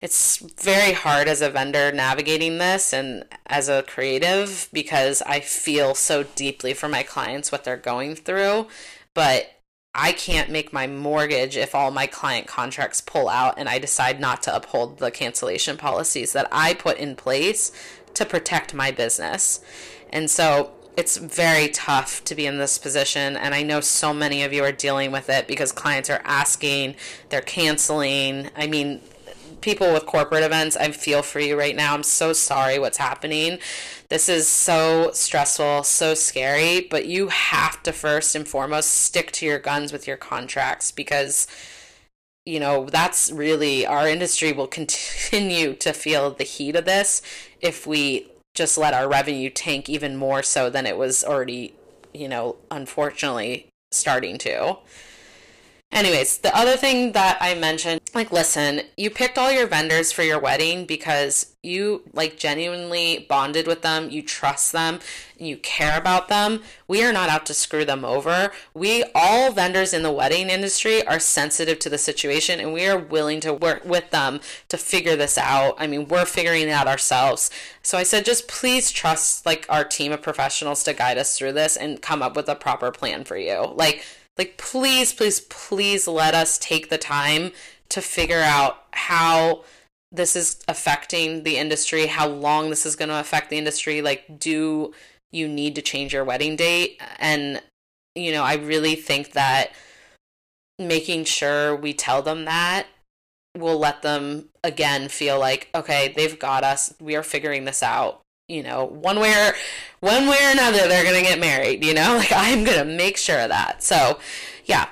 it's 0.00 0.38
very 0.38 0.92
hard 0.94 1.28
as 1.28 1.42
a 1.42 1.50
vendor 1.50 1.92
navigating 1.92 2.56
this 2.56 2.92
and 2.92 3.24
as 3.46 3.68
a 3.68 3.82
creative 3.82 4.68
because 4.72 5.22
I 5.26 5.40
feel 5.40 5.94
so 5.94 6.22
deeply 6.22 6.72
for 6.72 6.88
my 6.88 7.02
clients 7.02 7.52
what 7.52 7.64
they're 7.64 7.76
going 7.76 8.14
through 8.14 8.66
but 9.14 9.60
I 9.94 10.12
can't 10.12 10.50
make 10.50 10.72
my 10.72 10.86
mortgage 10.86 11.56
if 11.56 11.74
all 11.74 11.90
my 11.90 12.06
client 12.06 12.46
contracts 12.46 13.00
pull 13.00 13.28
out 13.28 13.54
and 13.58 13.68
I 13.68 13.78
decide 13.78 14.20
not 14.20 14.42
to 14.44 14.54
uphold 14.54 14.98
the 14.98 15.10
cancellation 15.10 15.76
policies 15.76 16.32
that 16.32 16.48
I 16.52 16.74
put 16.74 16.98
in 16.98 17.16
place 17.16 17.72
to 18.14 18.24
protect 18.24 18.72
my 18.72 18.92
business. 18.92 19.60
And 20.10 20.30
so 20.30 20.72
it's 20.96 21.16
very 21.16 21.68
tough 21.68 22.22
to 22.24 22.34
be 22.34 22.46
in 22.46 22.58
this 22.58 22.78
position 22.78 23.36
and 23.36 23.54
i 23.54 23.62
know 23.62 23.80
so 23.80 24.12
many 24.12 24.42
of 24.42 24.52
you 24.52 24.62
are 24.62 24.72
dealing 24.72 25.12
with 25.12 25.28
it 25.28 25.46
because 25.46 25.72
clients 25.72 26.10
are 26.10 26.20
asking 26.24 26.94
they're 27.28 27.40
canceling. 27.40 28.50
I 28.56 28.66
mean 28.66 29.00
people 29.60 29.92
with 29.92 30.06
corporate 30.06 30.42
events 30.42 30.76
i 30.76 30.90
feel 30.90 31.22
for 31.22 31.38
you 31.40 31.58
right 31.58 31.76
now. 31.76 31.94
I'm 31.94 32.02
so 32.02 32.32
sorry 32.32 32.78
what's 32.78 32.98
happening. 32.98 33.58
This 34.08 34.28
is 34.28 34.48
so 34.48 35.10
stressful 35.12 35.84
so 35.84 36.14
scary 36.14 36.86
but 36.90 37.06
you 37.06 37.28
have 37.28 37.82
to 37.84 37.92
first 37.92 38.34
and 38.34 38.46
foremost 38.46 38.90
stick 38.90 39.32
to 39.32 39.46
your 39.46 39.58
guns 39.58 39.92
with 39.92 40.06
your 40.06 40.16
contracts 40.16 40.90
because 40.90 41.46
you 42.44 42.58
know 42.58 42.86
that's 42.86 43.30
really 43.30 43.86
our 43.86 44.08
industry 44.08 44.52
will 44.52 44.66
continue 44.66 45.74
to 45.74 45.92
feel 45.92 46.30
the 46.30 46.44
heat 46.44 46.74
of 46.74 46.84
this 46.84 47.22
if 47.60 47.86
we 47.86 48.26
just 48.54 48.76
let 48.78 48.94
our 48.94 49.08
revenue 49.08 49.50
tank 49.50 49.88
even 49.88 50.16
more 50.16 50.42
so 50.42 50.70
than 50.70 50.86
it 50.86 50.96
was 50.96 51.24
already, 51.24 51.74
you 52.12 52.28
know, 52.28 52.56
unfortunately 52.70 53.68
starting 53.90 54.38
to. 54.38 54.76
Anyways, 55.92 56.38
the 56.38 56.56
other 56.56 56.76
thing 56.76 57.12
that 57.12 57.36
I 57.40 57.56
mentioned, 57.56 58.00
like, 58.14 58.30
listen, 58.30 58.82
you 58.96 59.10
picked 59.10 59.36
all 59.36 59.50
your 59.50 59.66
vendors 59.66 60.12
for 60.12 60.22
your 60.22 60.38
wedding 60.38 60.86
because 60.86 61.56
you, 61.64 62.04
like, 62.12 62.38
genuinely 62.38 63.26
bonded 63.28 63.66
with 63.66 63.82
them, 63.82 64.08
you 64.08 64.22
trust 64.22 64.70
them, 64.70 65.00
you 65.36 65.56
care 65.56 65.98
about 65.98 66.28
them. 66.28 66.62
We 66.86 67.02
are 67.02 67.12
not 67.12 67.28
out 67.28 67.44
to 67.46 67.54
screw 67.54 67.84
them 67.84 68.04
over. 68.04 68.52
We, 68.72 69.02
all 69.16 69.50
vendors 69.50 69.92
in 69.92 70.04
the 70.04 70.12
wedding 70.12 70.48
industry, 70.48 71.04
are 71.08 71.18
sensitive 71.18 71.80
to 71.80 71.90
the 71.90 71.98
situation 71.98 72.60
and 72.60 72.72
we 72.72 72.86
are 72.86 72.96
willing 72.96 73.40
to 73.40 73.52
work 73.52 73.84
with 73.84 74.10
them 74.10 74.38
to 74.68 74.78
figure 74.78 75.16
this 75.16 75.36
out. 75.36 75.74
I 75.76 75.88
mean, 75.88 76.06
we're 76.06 76.24
figuring 76.24 76.68
it 76.68 76.70
out 76.70 76.86
ourselves. 76.86 77.50
So 77.82 77.98
I 77.98 78.04
said, 78.04 78.24
just 78.24 78.46
please 78.46 78.92
trust, 78.92 79.44
like, 79.44 79.66
our 79.68 79.82
team 79.82 80.12
of 80.12 80.22
professionals 80.22 80.84
to 80.84 80.94
guide 80.94 81.18
us 81.18 81.36
through 81.36 81.54
this 81.54 81.76
and 81.76 82.00
come 82.00 82.22
up 82.22 82.36
with 82.36 82.48
a 82.48 82.54
proper 82.54 82.92
plan 82.92 83.24
for 83.24 83.36
you. 83.36 83.72
Like, 83.74 84.04
like, 84.40 84.56
please, 84.56 85.12
please, 85.12 85.40
please 85.40 86.08
let 86.08 86.34
us 86.34 86.56
take 86.56 86.88
the 86.88 86.96
time 86.96 87.52
to 87.90 88.00
figure 88.00 88.40
out 88.40 88.84
how 88.92 89.64
this 90.10 90.34
is 90.34 90.64
affecting 90.66 91.42
the 91.42 91.58
industry, 91.58 92.06
how 92.06 92.26
long 92.26 92.70
this 92.70 92.86
is 92.86 92.96
going 92.96 93.10
to 93.10 93.20
affect 93.20 93.50
the 93.50 93.58
industry. 93.58 94.00
Like, 94.00 94.38
do 94.38 94.94
you 95.30 95.46
need 95.46 95.74
to 95.74 95.82
change 95.82 96.14
your 96.14 96.24
wedding 96.24 96.56
date? 96.56 96.98
And, 97.18 97.60
you 98.14 98.32
know, 98.32 98.42
I 98.42 98.54
really 98.54 98.94
think 98.94 99.32
that 99.32 99.72
making 100.78 101.24
sure 101.24 101.76
we 101.76 101.92
tell 101.92 102.22
them 102.22 102.46
that 102.46 102.86
will 103.54 103.78
let 103.78 104.00
them 104.00 104.48
again 104.64 105.10
feel 105.10 105.38
like, 105.38 105.68
okay, 105.74 106.14
they've 106.16 106.38
got 106.38 106.64
us. 106.64 106.94
We 106.98 107.14
are 107.14 107.22
figuring 107.22 107.66
this 107.66 107.82
out 107.82 108.22
you 108.50 108.62
know, 108.62 108.84
one 108.86 109.20
way 109.20 109.32
or 109.32 109.54
one 110.00 110.26
way 110.26 110.36
or 110.42 110.50
another, 110.50 110.88
they're 110.88 111.04
gonna 111.04 111.22
get 111.22 111.38
married. 111.38 111.84
You 111.84 111.94
know, 111.94 112.14
like 112.18 112.32
I'm 112.34 112.64
gonna 112.64 112.84
make 112.84 113.16
sure 113.16 113.38
of 113.38 113.48
that. 113.50 113.82
So, 113.82 114.18
yeah. 114.64 114.88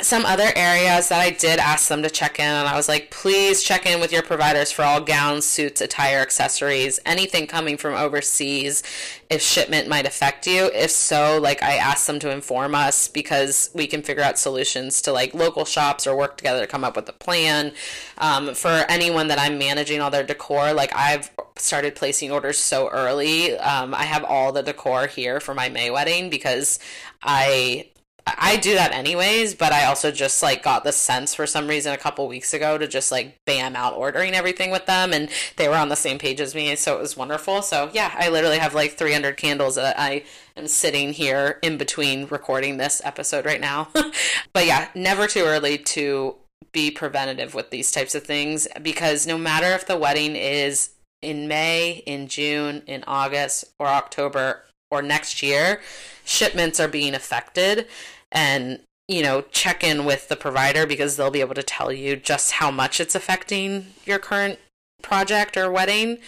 Some 0.00 0.24
other 0.24 0.50
areas 0.56 1.10
that 1.10 1.20
I 1.20 1.30
did 1.30 1.58
ask 1.60 1.88
them 1.88 2.02
to 2.02 2.10
check 2.10 2.38
in, 2.38 2.46
and 2.46 2.66
I 2.66 2.76
was 2.76 2.88
like, 2.88 3.10
please 3.10 3.62
check 3.62 3.84
in 3.84 4.00
with 4.00 4.10
your 4.10 4.22
providers 4.22 4.72
for 4.72 4.82
all 4.82 5.00
gowns, 5.00 5.44
suits, 5.44 5.80
attire, 5.80 6.20
accessories, 6.20 6.98
anything 7.04 7.46
coming 7.46 7.76
from 7.76 7.94
overseas 7.94 8.82
if 9.28 9.42
shipment 9.42 9.88
might 9.88 10.06
affect 10.06 10.46
you. 10.46 10.70
If 10.72 10.90
so, 10.90 11.38
like 11.40 11.62
I 11.62 11.76
asked 11.76 12.06
them 12.06 12.18
to 12.20 12.30
inform 12.30 12.74
us 12.74 13.06
because 13.06 13.70
we 13.74 13.86
can 13.86 14.02
figure 14.02 14.22
out 14.22 14.38
solutions 14.38 15.02
to 15.02 15.12
like 15.12 15.34
local 15.34 15.64
shops 15.64 16.06
or 16.06 16.16
work 16.16 16.36
together 16.38 16.62
to 16.62 16.66
come 16.66 16.84
up 16.84 16.96
with 16.96 17.08
a 17.08 17.12
plan. 17.12 17.72
Um, 18.18 18.54
for 18.54 18.84
anyone 18.88 19.28
that 19.28 19.38
I'm 19.38 19.58
managing 19.58 20.00
all 20.00 20.10
their 20.10 20.24
decor, 20.24 20.72
like 20.72 20.94
I've 20.94 21.30
started 21.56 21.94
placing 21.94 22.30
orders 22.30 22.58
so 22.58 22.88
early. 22.88 23.56
Um, 23.58 23.94
I 23.94 24.04
have 24.04 24.24
all 24.24 24.52
the 24.52 24.62
decor 24.62 25.06
here 25.06 25.38
for 25.38 25.54
my 25.54 25.68
May 25.68 25.90
wedding 25.90 26.30
because 26.30 26.78
I 27.22 27.88
I 28.26 28.56
do 28.56 28.74
that 28.74 28.92
anyways, 28.92 29.54
but 29.54 29.72
I 29.72 29.84
also 29.84 30.10
just 30.12 30.42
like 30.42 30.62
got 30.62 30.84
the 30.84 30.92
sense 30.92 31.34
for 31.34 31.46
some 31.46 31.66
reason 31.66 31.92
a 31.92 31.98
couple 31.98 32.28
weeks 32.28 32.54
ago 32.54 32.78
to 32.78 32.86
just 32.86 33.10
like 33.10 33.36
bam 33.46 33.74
out 33.74 33.94
ordering 33.94 34.34
everything 34.34 34.70
with 34.70 34.86
them 34.86 35.12
and 35.12 35.28
they 35.56 35.68
were 35.68 35.76
on 35.76 35.88
the 35.88 35.96
same 35.96 36.18
page 36.18 36.40
as 36.40 36.54
me, 36.54 36.74
so 36.76 36.96
it 36.96 37.00
was 37.00 37.16
wonderful. 37.16 37.62
So 37.62 37.90
yeah, 37.92 38.14
I 38.16 38.28
literally 38.28 38.58
have 38.58 38.74
like 38.74 38.92
300 38.92 39.36
candles 39.36 39.74
that 39.74 39.98
I 39.98 40.24
am 40.56 40.68
sitting 40.68 41.12
here 41.12 41.58
in 41.62 41.78
between 41.78 42.26
recording 42.26 42.76
this 42.76 43.02
episode 43.04 43.44
right 43.44 43.60
now. 43.60 43.88
but 44.52 44.66
yeah, 44.66 44.88
never 44.94 45.26
too 45.26 45.44
early 45.44 45.78
to 45.78 46.36
be 46.72 46.90
preventative 46.90 47.54
with 47.54 47.70
these 47.70 47.90
types 47.90 48.14
of 48.14 48.22
things 48.22 48.68
because 48.82 49.26
no 49.26 49.36
matter 49.36 49.72
if 49.72 49.86
the 49.86 49.96
wedding 49.96 50.36
is 50.36 50.90
in 51.22 51.48
May, 51.48 52.02
in 52.06 52.28
June, 52.28 52.82
in 52.86 53.04
August, 53.06 53.64
or 53.78 53.86
October, 53.86 54.64
or 54.90 55.00
next 55.00 55.42
year, 55.42 55.80
shipments 56.24 56.80
are 56.80 56.88
being 56.88 57.14
affected. 57.14 57.86
And, 58.30 58.80
you 59.08 59.22
know, 59.22 59.42
check 59.50 59.84
in 59.84 60.04
with 60.04 60.28
the 60.28 60.36
provider 60.36 60.86
because 60.86 61.16
they'll 61.16 61.30
be 61.30 61.40
able 61.40 61.54
to 61.54 61.62
tell 61.62 61.92
you 61.92 62.16
just 62.16 62.52
how 62.52 62.70
much 62.70 63.00
it's 63.00 63.14
affecting 63.14 63.94
your 64.04 64.18
current 64.18 64.58
project 65.02 65.56
or 65.56 65.70
wedding 65.70 66.18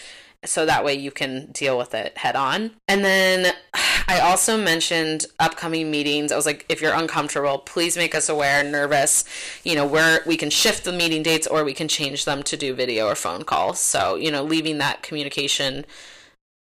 so 0.45 0.67
that 0.67 0.85
way 0.85 0.95
you 0.95 1.11
can 1.11 1.51
deal 1.53 1.79
with 1.79 1.95
it 1.95 2.19
head 2.19 2.37
on. 2.37 2.73
And 2.89 3.05
then 3.05 3.55
I 4.07 4.21
also 4.21 4.61
mentioned 4.61 5.27
upcoming 5.39 5.91
meetings. 5.91 6.31
I 6.31 6.37
was 6.37 6.47
like, 6.47 6.67
if 6.69 6.83
you're 6.83 6.95
uncomfortable, 6.95 7.59
please 7.59 7.97
make 7.97 8.15
us 8.15 8.29
aware, 8.29 8.63
nervous, 8.63 9.25
you 9.65 9.75
know, 9.75 9.87
where 9.87 10.21
we 10.27 10.37
can 10.37 10.51
shift 10.51 10.85
the 10.85 10.93
meeting 10.93 11.23
dates 11.23 11.47
or 11.47 11.65
we 11.65 11.73
can 11.73 11.89
change 11.89 12.27
them 12.27 12.43
to 12.45 12.57
do 12.57 12.75
video 12.75 13.07
or 13.07 13.15
phone 13.15 13.45
calls. 13.45 13.81
So, 13.81 14.17
you 14.17 14.31
know, 14.31 14.45
leaving 14.45 14.79
that 14.79 15.03
communication 15.03 15.87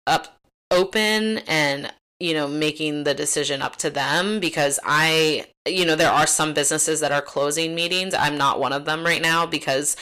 up 0.07 0.37
open 0.71 1.39
and 1.47 1.93
you 2.23 2.33
know 2.33 2.47
making 2.47 3.03
the 3.03 3.15
decision 3.15 3.61
up 3.61 3.75
to 3.75 3.91
them 3.91 4.39
because 4.39 4.79
i 4.85 5.45
you 5.67 5.85
know 5.85 5.97
there 5.97 6.11
are 6.11 6.27
some 6.27 6.55
businesses 6.55 7.01
that 7.01 7.11
are 7.13 7.21
closing 7.21 7.75
meetings. 7.75 8.15
I'm 8.15 8.39
not 8.39 8.61
one 8.61 8.73
of 8.73 8.85
them 8.85 9.05
right 9.05 9.21
now 9.21 9.45
because 9.45 9.97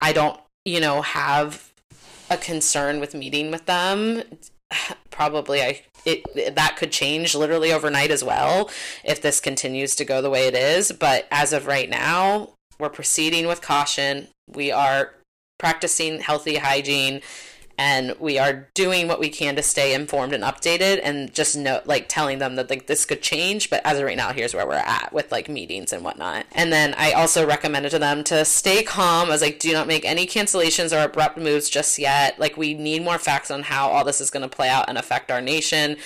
i 0.00 0.12
don't 0.12 0.40
you 0.64 0.80
know 0.80 1.02
have 1.02 1.72
a 2.28 2.36
concern 2.36 2.98
with 2.98 3.14
meeting 3.14 3.52
with 3.52 3.66
them. 3.66 4.22
Probably 5.10 5.62
i 5.62 5.82
it 6.04 6.54
that 6.56 6.76
could 6.76 6.90
change 6.90 7.34
literally 7.34 7.72
overnight 7.72 8.10
as 8.10 8.24
well 8.24 8.68
if 9.04 9.22
this 9.22 9.40
continues 9.40 9.94
to 9.96 10.04
go 10.04 10.20
the 10.20 10.30
way 10.30 10.48
it 10.48 10.54
is. 10.54 10.90
But 10.90 11.28
as 11.30 11.52
of 11.52 11.66
right 11.66 11.88
now 11.88 12.54
we're 12.78 12.90
proceeding 12.90 13.46
with 13.46 13.62
caution. 13.62 14.28
We 14.48 14.72
are 14.72 15.14
practicing 15.58 16.20
healthy 16.20 16.56
hygiene 16.56 17.22
and 17.78 18.14
we 18.18 18.38
are 18.38 18.68
doing 18.74 19.06
what 19.06 19.20
we 19.20 19.28
can 19.28 19.54
to 19.56 19.62
stay 19.62 19.92
informed 19.94 20.32
and 20.32 20.42
updated 20.42 21.00
and 21.02 21.32
just 21.34 21.56
know 21.56 21.80
like 21.84 22.08
telling 22.08 22.38
them 22.38 22.56
that 22.56 22.70
like 22.70 22.86
this 22.86 23.04
could 23.04 23.20
change 23.20 23.68
but 23.68 23.82
as 23.84 23.98
of 23.98 24.04
right 24.04 24.16
now 24.16 24.32
here's 24.32 24.54
where 24.54 24.66
we're 24.66 24.74
at 24.74 25.12
with 25.12 25.30
like 25.30 25.48
meetings 25.48 25.92
and 25.92 26.02
whatnot. 26.02 26.46
And 26.52 26.72
then 26.72 26.94
i 26.96 27.12
also 27.12 27.46
recommended 27.46 27.90
to 27.90 27.98
them 27.98 28.24
to 28.24 28.44
stay 28.44 28.82
calm. 28.82 29.28
I 29.28 29.32
was 29.32 29.42
like 29.42 29.58
do 29.58 29.72
not 29.72 29.86
make 29.86 30.04
any 30.04 30.26
cancellations 30.26 30.96
or 30.96 31.04
abrupt 31.04 31.38
moves 31.38 31.68
just 31.68 31.98
yet. 31.98 32.38
Like 32.38 32.56
we 32.56 32.74
need 32.74 33.02
more 33.02 33.18
facts 33.18 33.50
on 33.50 33.62
how 33.62 33.88
all 33.88 34.04
this 34.04 34.20
is 34.20 34.30
going 34.30 34.48
to 34.48 34.56
play 34.56 34.68
out 34.68 34.88
and 34.88 34.96
affect 34.96 35.30
our 35.30 35.40
nation. 35.40 35.96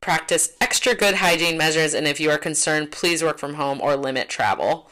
Practice 0.00 0.56
extra 0.60 0.94
good 0.94 1.16
hygiene 1.16 1.58
measures 1.58 1.94
and 1.94 2.06
if 2.06 2.20
you 2.20 2.30
are 2.30 2.38
concerned 2.38 2.90
please 2.90 3.22
work 3.22 3.38
from 3.38 3.54
home 3.54 3.80
or 3.80 3.96
limit 3.96 4.28
travel 4.28 4.90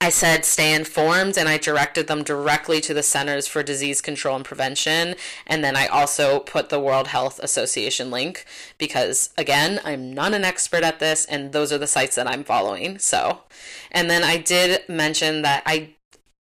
I 0.00 0.10
said 0.10 0.44
stay 0.44 0.74
informed 0.74 1.36
and 1.36 1.48
I 1.48 1.58
directed 1.58 2.06
them 2.06 2.22
directly 2.22 2.80
to 2.82 2.94
the 2.94 3.02
Centers 3.02 3.48
for 3.48 3.64
Disease 3.64 4.00
Control 4.00 4.36
and 4.36 4.44
Prevention. 4.44 5.16
And 5.46 5.64
then 5.64 5.76
I 5.76 5.86
also 5.86 6.40
put 6.40 6.68
the 6.68 6.78
World 6.78 7.08
Health 7.08 7.40
Association 7.40 8.10
link 8.10 8.44
because, 8.78 9.30
again, 9.36 9.80
I'm 9.84 10.12
not 10.14 10.34
an 10.34 10.44
expert 10.44 10.84
at 10.84 11.00
this 11.00 11.24
and 11.24 11.52
those 11.52 11.72
are 11.72 11.78
the 11.78 11.88
sites 11.88 12.14
that 12.14 12.28
I'm 12.28 12.44
following. 12.44 12.98
So, 12.98 13.40
and 13.90 14.08
then 14.08 14.22
I 14.22 14.36
did 14.36 14.88
mention 14.88 15.42
that 15.42 15.64
I, 15.66 15.94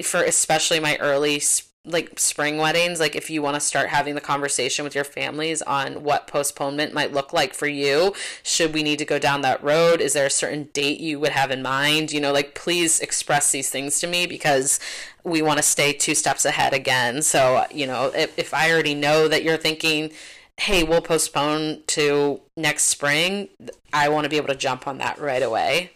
for 0.02 0.22
especially 0.22 0.78
my 0.78 0.96
early 0.98 1.40
like 1.86 2.20
spring 2.20 2.58
weddings 2.58 3.00
like 3.00 3.16
if 3.16 3.30
you 3.30 3.40
want 3.40 3.54
to 3.54 3.60
start 3.60 3.88
having 3.88 4.14
the 4.14 4.20
conversation 4.20 4.84
with 4.84 4.94
your 4.94 5.04
families 5.04 5.62
on 5.62 6.02
what 6.02 6.26
postponement 6.26 6.92
might 6.92 7.12
look 7.12 7.32
like 7.32 7.54
for 7.54 7.66
you 7.66 8.12
should 8.42 8.74
we 8.74 8.82
need 8.82 8.98
to 8.98 9.04
go 9.06 9.18
down 9.18 9.40
that 9.40 9.62
road? 9.64 10.02
Is 10.02 10.12
there 10.12 10.26
a 10.26 10.30
certain 10.30 10.64
date 10.74 11.00
you 11.00 11.18
would 11.18 11.32
have 11.32 11.50
in 11.50 11.62
mind? 11.62 12.12
You 12.12 12.20
know 12.20 12.32
like 12.32 12.54
please 12.54 13.00
express 13.00 13.50
these 13.50 13.70
things 13.70 13.98
to 14.00 14.06
me 14.06 14.26
because 14.26 14.78
we 15.24 15.40
want 15.40 15.56
to 15.56 15.62
stay 15.62 15.94
two 15.94 16.14
steps 16.14 16.44
ahead 16.44 16.74
again. 16.74 17.22
So 17.22 17.64
you 17.70 17.86
know 17.86 18.12
if, 18.14 18.38
if 18.38 18.52
i 18.52 18.70
already 18.70 18.94
know 18.94 19.26
that 19.26 19.42
you're 19.42 19.56
thinking 19.56 20.12
hey 20.58 20.84
we'll 20.84 21.00
postpone 21.00 21.82
to 21.86 22.38
next 22.56 22.84
spring 22.84 23.48
i 23.94 24.08
want 24.10 24.24
to 24.24 24.28
be 24.28 24.36
able 24.36 24.48
to 24.48 24.54
jump 24.54 24.86
on 24.86 24.98
that 24.98 25.18
right 25.18 25.42
away. 25.42 25.92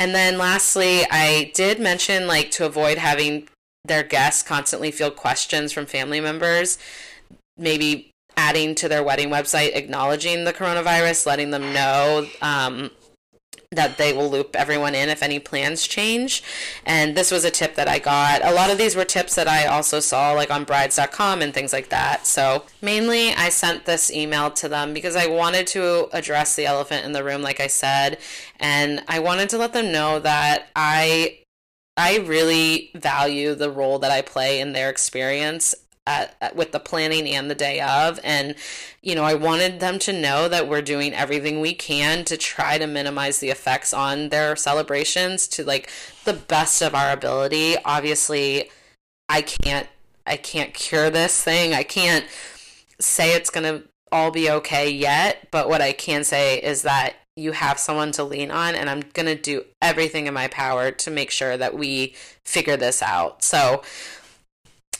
And 0.00 0.14
then 0.14 0.38
lastly, 0.38 1.04
I 1.10 1.50
did 1.54 1.80
mention 1.80 2.28
like 2.28 2.52
to 2.52 2.64
avoid 2.64 2.98
having 2.98 3.48
their 3.88 4.02
guests 4.02 4.42
constantly 4.42 4.90
field 4.90 5.16
questions 5.16 5.72
from 5.72 5.86
family 5.86 6.20
members, 6.20 6.78
maybe 7.56 8.12
adding 8.36 8.74
to 8.76 8.88
their 8.88 9.02
wedding 9.02 9.30
website 9.30 9.74
acknowledging 9.74 10.44
the 10.44 10.52
coronavirus, 10.52 11.26
letting 11.26 11.50
them 11.50 11.72
know 11.72 12.24
um, 12.40 12.90
that 13.72 13.98
they 13.98 14.14
will 14.14 14.30
loop 14.30 14.56
everyone 14.56 14.94
in 14.94 15.10
if 15.10 15.22
any 15.22 15.38
plans 15.38 15.86
change. 15.86 16.42
And 16.86 17.16
this 17.16 17.30
was 17.30 17.44
a 17.44 17.50
tip 17.50 17.74
that 17.74 17.88
I 17.88 17.98
got. 17.98 18.42
A 18.42 18.52
lot 18.52 18.70
of 18.70 18.78
these 18.78 18.96
were 18.96 19.04
tips 19.04 19.34
that 19.34 19.46
I 19.46 19.66
also 19.66 20.00
saw 20.00 20.32
like 20.32 20.50
on 20.50 20.64
brides.com 20.64 21.42
and 21.42 21.52
things 21.52 21.72
like 21.72 21.90
that. 21.90 22.26
So 22.26 22.64
mainly 22.80 23.34
I 23.34 23.50
sent 23.50 23.84
this 23.84 24.10
email 24.10 24.50
to 24.52 24.68
them 24.68 24.94
because 24.94 25.16
I 25.16 25.26
wanted 25.26 25.66
to 25.68 26.08
address 26.12 26.56
the 26.56 26.64
elephant 26.64 27.04
in 27.04 27.12
the 27.12 27.24
room, 27.24 27.42
like 27.42 27.60
I 27.60 27.66
said. 27.66 28.18
And 28.58 29.02
I 29.06 29.18
wanted 29.18 29.50
to 29.50 29.58
let 29.58 29.74
them 29.74 29.92
know 29.92 30.18
that 30.20 30.68
I 30.74 31.37
I 31.98 32.18
really 32.18 32.92
value 32.94 33.54
the 33.54 33.70
role 33.70 33.98
that 33.98 34.12
I 34.12 34.22
play 34.22 34.60
in 34.60 34.72
their 34.72 34.88
experience 34.88 35.74
at, 36.06 36.36
at, 36.40 36.54
with 36.54 36.70
the 36.70 36.78
planning 36.78 37.28
and 37.28 37.50
the 37.50 37.56
day 37.56 37.80
of. 37.80 38.20
And, 38.22 38.54
you 39.02 39.16
know, 39.16 39.24
I 39.24 39.34
wanted 39.34 39.80
them 39.80 39.98
to 40.00 40.12
know 40.12 40.48
that 40.48 40.68
we're 40.68 40.80
doing 40.80 41.12
everything 41.12 41.60
we 41.60 41.74
can 41.74 42.24
to 42.26 42.36
try 42.36 42.78
to 42.78 42.86
minimize 42.86 43.40
the 43.40 43.50
effects 43.50 43.92
on 43.92 44.28
their 44.28 44.54
celebrations 44.54 45.48
to 45.48 45.64
like 45.64 45.90
the 46.24 46.34
best 46.34 46.82
of 46.82 46.94
our 46.94 47.10
ability. 47.12 47.76
Obviously, 47.84 48.70
I 49.28 49.42
can't 49.42 49.88
I 50.24 50.36
can't 50.36 50.74
cure 50.74 51.10
this 51.10 51.42
thing. 51.42 51.74
I 51.74 51.82
can't 51.82 52.26
say 53.00 53.34
it's 53.34 53.50
going 53.50 53.64
to 53.64 53.88
all 54.12 54.30
be 54.30 54.50
okay 54.50 54.90
yet, 54.90 55.48
but 55.50 55.68
what 55.68 55.80
I 55.80 55.92
can 55.92 56.22
say 56.22 56.58
is 56.58 56.82
that 56.82 57.14
you 57.38 57.52
have 57.52 57.78
someone 57.78 58.10
to 58.12 58.24
lean 58.24 58.50
on 58.50 58.74
and 58.74 58.90
I'm 58.90 59.02
going 59.12 59.26
to 59.26 59.40
do 59.40 59.64
everything 59.80 60.26
in 60.26 60.34
my 60.34 60.48
power 60.48 60.90
to 60.90 61.10
make 61.10 61.30
sure 61.30 61.56
that 61.56 61.78
we 61.78 62.14
figure 62.44 62.76
this 62.76 63.00
out. 63.00 63.44
So 63.44 63.82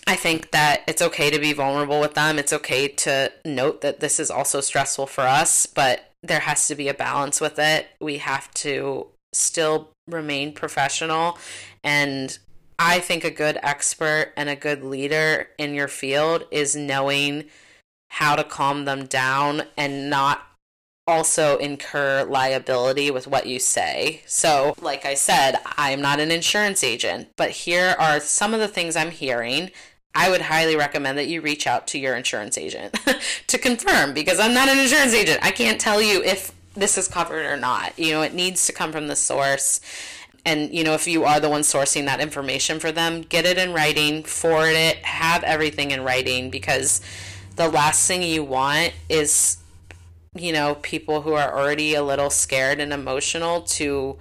I 0.07 0.14
think 0.14 0.53
that 0.53 0.83
it's 0.87 1.03
okay 1.03 1.31
to 1.31 1.38
be 1.38 1.53
vulnerable 1.53 2.01
with 2.01 2.14
them. 2.14 2.38
It's 2.38 2.53
okay 2.53 2.88
to 2.88 3.33
note 3.44 3.81
that 3.81 4.01
this 4.01 4.20
is 4.20 4.31
also 4.31 4.61
stressful 4.61 5.07
for 5.07 5.22
us, 5.22 5.66
but 5.66 6.12
there 6.22 6.40
has 6.40 6.68
to 6.68 6.74
be 6.74 6.88
a 6.88 6.94
balance 6.94 7.40
with 7.40 7.59
it. 7.59 7.88
We 8.01 8.18
have 8.18 8.53
to 8.55 9.09
still 9.33 9.90
remain 10.07 10.53
professional 10.53 11.38
and 11.85 12.38
I 12.79 13.01
think 13.01 13.24
a 13.24 13.31
good 13.31 13.59
expert 13.62 14.33
and 14.37 14.48
a 14.48 14.55
good 14.55 14.85
leader 14.85 15.48
in 15.59 15.74
your 15.74 15.88
field 15.88 16.44
is 16.53 16.77
knowing 16.77 17.46
how 18.11 18.37
to 18.37 18.44
calm 18.44 18.85
them 18.85 19.07
down 19.07 19.62
and 19.77 20.09
not 20.09 20.48
also 21.09 21.57
incur 21.57 22.25
liability 22.25 23.11
with 23.11 23.27
what 23.27 23.47
you 23.47 23.59
say. 23.59 24.21
So, 24.27 24.75
like 24.83 25.07
I 25.07 25.14
said, 25.14 25.57
I'm 25.64 26.03
not 26.03 26.21
an 26.21 26.31
insurance 26.31 26.85
agent, 26.85 27.29
but 27.37 27.51
here 27.51 27.97
are 27.99 28.21
some 28.21 28.53
of 28.53 28.61
the 28.61 28.68
things 28.68 28.94
I'm 28.94 29.11
hearing. 29.11 29.71
I 30.14 30.31
would 30.31 30.42
highly 30.42 30.77
recommend 30.77 31.16
that 31.16 31.27
you 31.27 31.40
reach 31.40 31.66
out 31.66 31.87
to 31.88 31.99
your 31.99 32.14
insurance 32.14 32.59
agent 32.59 32.99
to 33.47 33.59
confirm 33.59 34.12
because 34.12 34.38
I'm 34.38 34.53
not 34.53 34.68
an 34.68 34.79
insurance 34.79 35.14
agent. 35.14 35.40
I 35.42 35.51
can't 35.51 35.81
tell 35.81 36.03
you 36.03 36.23
if 36.23 36.53
this 36.75 36.99
is 36.99 37.09
covered 37.09 37.47
or 37.47 37.57
not. 37.57 37.99
You 37.99 38.12
know, 38.12 38.23
it 38.23 38.35
needs 38.35 38.66
to 38.66 38.73
come 38.73 38.92
from 38.92 39.09
the 39.09 39.16
source. 39.16 39.81
And, 40.44 40.73
you 40.75 40.85
know, 40.85 40.94
if 40.94 41.07
you 41.07 41.25
are 41.25 41.40
the 41.40 41.49
one 41.49 41.62
sourcing 41.62 42.05
that 42.07 42.21
information 42.21 42.81
for 42.81 42.92
them, 42.92 43.23
get 43.23 43.47
it 43.47 43.59
in 43.59 43.73
writing, 43.73 44.25
forward 44.25 44.75
it, 44.75 44.97
have 44.99 45.42
everything 45.42 45.90
in 45.90 46.03
writing 46.05 46.51
because 46.51 47.01
the 47.57 47.68
last 47.68 48.07
thing 48.07 48.23
you 48.23 48.44
want 48.44 48.92
is 49.09 49.59
you 50.35 50.53
know, 50.53 50.77
people 50.77 51.23
who 51.23 51.33
are 51.33 51.57
already 51.57 51.95
a 51.95 52.03
little 52.03 52.31
scared 52.31 52.81
and 52.81 52.93
emotional 52.93 53.62
to 53.62 54.19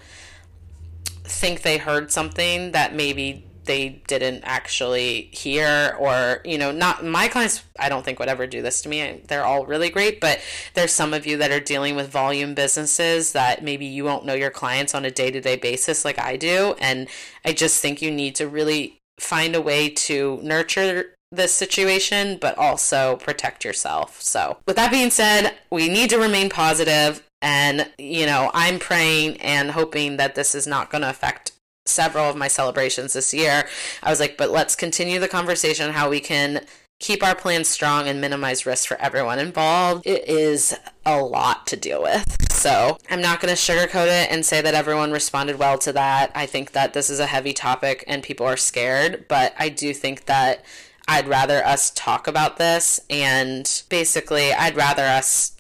think 1.24 1.62
they 1.62 1.78
heard 1.78 2.12
something 2.12 2.72
that 2.72 2.96
maybe 2.96 3.48
they 3.68 4.02
didn't 4.08 4.42
actually 4.44 5.30
hear 5.34 5.96
or 6.00 6.42
you 6.44 6.58
know 6.58 6.72
not 6.72 7.06
my 7.06 7.28
clients 7.28 7.64
i 7.78 7.90
don't 7.90 8.04
think 8.04 8.18
would 8.18 8.30
ever 8.30 8.48
do 8.48 8.62
this 8.62 8.82
to 8.82 8.90
me. 8.90 9.22
They're 9.28 9.46
all 9.46 9.66
really 9.66 9.90
great 9.90 10.20
but 10.20 10.40
there's 10.74 10.94
some 10.94 11.14
of 11.14 11.28
you 11.28 11.38
that 11.38 11.52
are 11.52 11.60
dealing 11.60 11.96
with 11.96 12.10
volume 12.10 12.56
businesses 12.56 13.34
that 13.34 13.64
maybe 13.64 13.86
you 13.86 14.06
won't 14.06 14.26
know 14.26 14.34
your 14.34 14.50
clients 14.50 14.96
on 14.96 15.06
a 15.06 15.12
day-to-day 15.12 15.58
basis 15.58 16.04
like 16.04 16.18
i 16.18 16.38
do. 16.38 16.76
And 16.80 17.08
i 17.46 17.54
just 17.54 17.82
think 17.82 18.02
you 18.02 18.10
need 18.10 18.36
to 18.36 18.48
really 18.48 19.00
find 19.20 19.56
a 19.56 19.62
way 19.62 19.90
to 19.90 20.40
nurture 20.42 21.14
this 21.32 21.54
situation 21.54 22.38
but 22.40 22.58
also 22.58 23.18
protect 23.18 23.66
yourself 23.66 24.22
so 24.22 24.58
with 24.66 24.76
that 24.76 24.92
being 24.92 25.10
said 25.10 25.54
we 25.70 25.90
need 25.90 26.10
to 26.10 26.18
remain 26.18 26.50
positive 26.50 27.24
and 27.42 27.90
you 27.98 28.26
know 28.26 28.50
i'm 28.54 28.80
praying 28.80 29.40
and 29.42 29.72
hoping 29.72 30.18
that 30.18 30.36
this 30.36 30.56
is 30.56 30.66
not 30.66 30.90
going 30.90 31.02
to 31.02 31.10
affect 31.10 31.52
several 31.88 32.30
of 32.30 32.36
my 32.36 32.48
celebrations 32.48 33.14
this 33.14 33.34
year, 33.34 33.68
I 34.04 34.10
was 34.10 34.20
like, 34.20 34.38
but 34.38 34.52
let's 34.52 34.76
continue 34.76 35.20
the 35.20 35.28
conversation 35.28 35.94
how 35.94 36.10
we 36.10 36.20
can 36.20 36.66
keep 37.00 37.24
our 37.24 37.36
plans 37.36 37.68
strong 37.68 38.08
and 38.08 38.20
minimize 38.20 38.66
risk 38.66 38.88
for 38.88 39.00
everyone 39.00 39.38
involved. 39.38 40.06
It 40.06 40.28
is 40.28 40.76
a 41.06 41.22
lot 41.22 41.68
to 41.68 41.78
deal 41.78 42.02
with. 42.02 42.52
So 42.52 42.98
I'm 43.12 43.22
not 43.22 43.40
going 43.40 43.56
to 43.56 43.60
sugarcoat 43.60 44.08
it 44.08 44.32
and 44.32 44.44
say 44.44 44.62
that 44.62 44.74
everyone 44.74 45.12
responded 45.12 45.60
well 45.60 45.78
to 45.80 45.94
that. 45.94 46.32
I 46.34 46.48
think 46.48 46.72
that 46.72 46.94
this 46.94 47.12
is 47.12 47.20
a 47.20 47.28
heavy 47.28 47.54
topic 47.54 48.04
and 48.08 48.24
people 48.24 48.48
are 48.48 48.58
scared, 48.58 49.28
but 49.28 49.54
I 49.60 49.70
do 49.70 49.94
think 49.94 50.26
that 50.26 50.66
I'd 51.08 51.28
rather 51.28 51.66
us 51.66 51.92
talk 51.92 52.28
about 52.28 52.58
this 52.58 53.00
and 53.10 53.84
basically 53.90 54.52
I'd 54.54 54.76
rather 54.76 55.04
us 55.04 55.56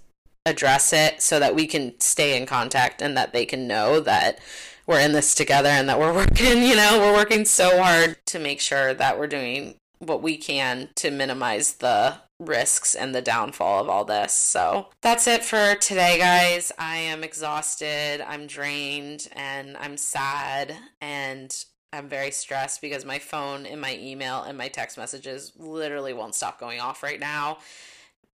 address 0.45 0.93
it 0.93 1.21
so 1.21 1.39
that 1.39 1.55
we 1.55 1.67
can 1.67 1.99
stay 1.99 2.37
in 2.37 2.45
contact 2.45 3.01
and 3.01 3.15
that 3.17 3.33
they 3.33 3.45
can 3.45 3.67
know 3.67 3.99
that 4.01 4.39
we're 4.85 4.99
in 4.99 5.11
this 5.11 5.35
together 5.35 5.69
and 5.69 5.87
that 5.89 5.99
we're 5.99 6.13
working, 6.15 6.63
you 6.63 6.75
know, 6.75 6.99
we're 6.99 7.13
working 7.13 7.45
so 7.45 7.81
hard 7.81 8.17
to 8.27 8.39
make 8.39 8.61
sure 8.61 8.93
that 8.93 9.19
we're 9.19 9.27
doing 9.27 9.75
what 9.99 10.21
we 10.21 10.37
can 10.37 10.89
to 10.95 11.11
minimize 11.11 11.73
the 11.73 12.17
risks 12.39 12.93
and 12.93 13.15
the 13.15 13.21
downfall 13.21 13.81
of 13.81 13.89
all 13.89 14.05
this. 14.05 14.33
So 14.33 14.89
that's 15.01 15.27
it 15.27 15.43
for 15.43 15.75
today, 15.75 16.17
guys. 16.19 16.71
I 16.77 16.97
am 16.97 17.23
exhausted, 17.23 18.21
I'm 18.21 18.47
drained, 18.47 19.27
and 19.33 19.75
I'm 19.77 19.97
sad, 19.97 20.75
and 21.01 21.65
I'm 21.93 22.09
very 22.09 22.31
stressed 22.31 22.81
because 22.81 23.05
my 23.05 23.19
phone 23.19 23.65
and 23.65 23.79
my 23.79 23.97
email 23.97 24.43
and 24.43 24.57
my 24.57 24.67
text 24.67 24.97
messages 24.97 25.53
literally 25.57 26.13
won't 26.13 26.35
stop 26.35 26.59
going 26.59 26.79
off 26.79 27.03
right 27.03 27.19
now. 27.19 27.59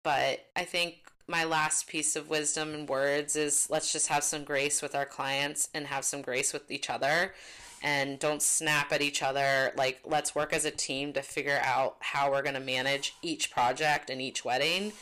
But 0.03 0.45
I 0.55 0.63
think 0.65 0.97
my 1.27 1.43
last 1.45 1.87
piece 1.87 2.15
of 2.15 2.29
wisdom 2.29 2.73
and 2.73 2.89
words 2.89 3.35
is 3.35 3.67
let's 3.69 3.93
just 3.93 4.07
have 4.07 4.23
some 4.23 4.43
grace 4.43 4.81
with 4.81 4.95
our 4.95 5.05
clients 5.05 5.69
and 5.73 5.87
have 5.87 6.03
some 6.03 6.21
grace 6.21 6.51
with 6.51 6.69
each 6.69 6.89
other. 6.89 7.33
And 7.81 8.17
don't 8.17 8.41
snap 8.41 8.91
at 8.91 9.01
each 9.01 9.21
other. 9.21 9.71
Like 9.75 10.01
let's 10.05 10.33
work 10.33 10.53
as 10.53 10.65
a 10.65 10.71
team 10.71 11.13
to 11.13 11.21
figure 11.21 11.59
out 11.63 11.97
how 11.99 12.31
we're 12.31 12.41
going 12.41 12.53
to 12.55 12.61
manage 12.61 13.13
each 13.21 13.51
project 13.51 14.09
and 14.09 14.21
each 14.21 14.43
wedding. 14.43 14.93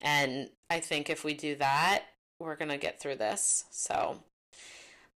And 0.00 0.50
i 0.70 0.80
think 0.80 1.10
if 1.10 1.24
we 1.24 1.34
do 1.34 1.56
that 1.56 2.04
we're 2.38 2.56
going 2.56 2.70
to 2.70 2.78
get 2.78 3.00
through 3.00 3.16
this. 3.16 3.64
So 3.70 4.22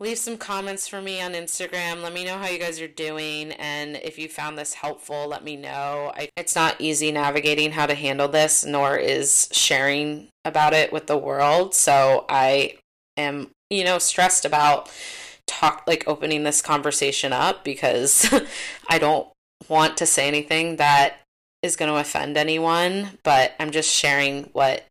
leave 0.00 0.18
some 0.18 0.36
comments 0.36 0.86
for 0.86 1.00
me 1.00 1.20
on 1.20 1.32
Instagram. 1.32 2.02
Let 2.02 2.12
me 2.12 2.24
know 2.24 2.38
how 2.38 2.48
you 2.48 2.58
guys 2.58 2.80
are 2.80 2.88
doing. 2.88 3.52
And 3.52 3.96
if 3.96 4.18
you 4.18 4.28
found 4.28 4.56
this 4.56 4.74
helpful, 4.74 5.26
let 5.26 5.42
me 5.42 5.56
know. 5.56 6.12
I, 6.14 6.28
it's 6.36 6.54
not 6.54 6.80
easy 6.80 7.10
navigating 7.10 7.72
how 7.72 7.86
to 7.86 7.94
handle 7.94 8.28
this, 8.28 8.64
nor 8.64 8.96
is 8.96 9.48
sharing 9.52 10.28
about 10.44 10.72
it 10.72 10.92
with 10.92 11.08
the 11.08 11.18
world. 11.18 11.74
So 11.74 12.24
I 12.28 12.76
am, 13.16 13.50
you 13.70 13.84
know, 13.84 13.98
stressed 13.98 14.44
about 14.44 14.90
talk 15.46 15.82
like 15.86 16.06
opening 16.06 16.44
this 16.44 16.62
conversation 16.62 17.32
up 17.32 17.64
because 17.64 18.32
I 18.88 18.98
don't 18.98 19.28
want 19.68 19.96
to 19.96 20.06
say 20.06 20.28
anything 20.28 20.76
that 20.76 21.16
is 21.62 21.74
going 21.74 21.90
to 21.90 21.98
offend 21.98 22.36
anyone, 22.36 23.18
but 23.24 23.54
I'm 23.58 23.72
just 23.72 23.92
sharing 23.92 24.44
what 24.52 24.84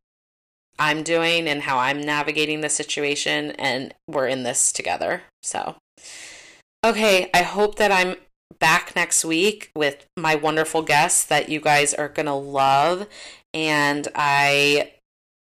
I'm 0.80 1.04
doing 1.04 1.48
and 1.48 1.62
how 1.62 1.78
I'm 1.78 2.02
navigating 2.02 2.62
the 2.62 2.70
situation, 2.70 3.52
and 3.52 3.94
we're 4.08 4.28
in 4.28 4.44
this 4.44 4.72
together. 4.72 5.24
So, 5.44 5.76
okay, 6.86 7.30
I 7.34 7.42
hope 7.44 7.76
that 7.76 7.92
I'm 7.92 8.16
back 8.60 8.96
next 8.96 9.26
week 9.26 9.72
with 9.76 10.06
my 10.16 10.36
wonderful 10.36 10.82
guests 10.82 11.24
that 11.26 11.50
you 11.50 11.60
guys 11.60 11.94
are 11.94 12.10
going 12.10 12.28
to 12.28 12.34
love. 12.34 13.08
And 13.54 14.08
I 14.16 14.94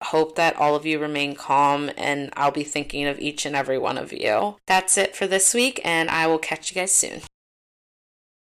hope 0.04 0.36
that 0.36 0.56
all 0.56 0.76
of 0.76 0.86
you 0.86 1.00
remain 1.00 1.36
calm, 1.36 1.92
and 1.98 2.32
I'll 2.36 2.52
be 2.52 2.64
thinking 2.64 3.06
of 3.06 3.20
each 3.20 3.46
and 3.46 3.56
every 3.56 3.78
one 3.78 3.98
of 3.98 4.14
you. 4.14 4.56
That's 4.68 4.98
it 4.98 5.16
for 5.16 5.28
this 5.28 5.54
week, 5.54 5.82
and 5.84 6.10
I 6.10 6.28
will 6.28 6.40
catch 6.40 6.72
you 6.72 6.76
guys 6.76 6.92
soon. 6.92 7.22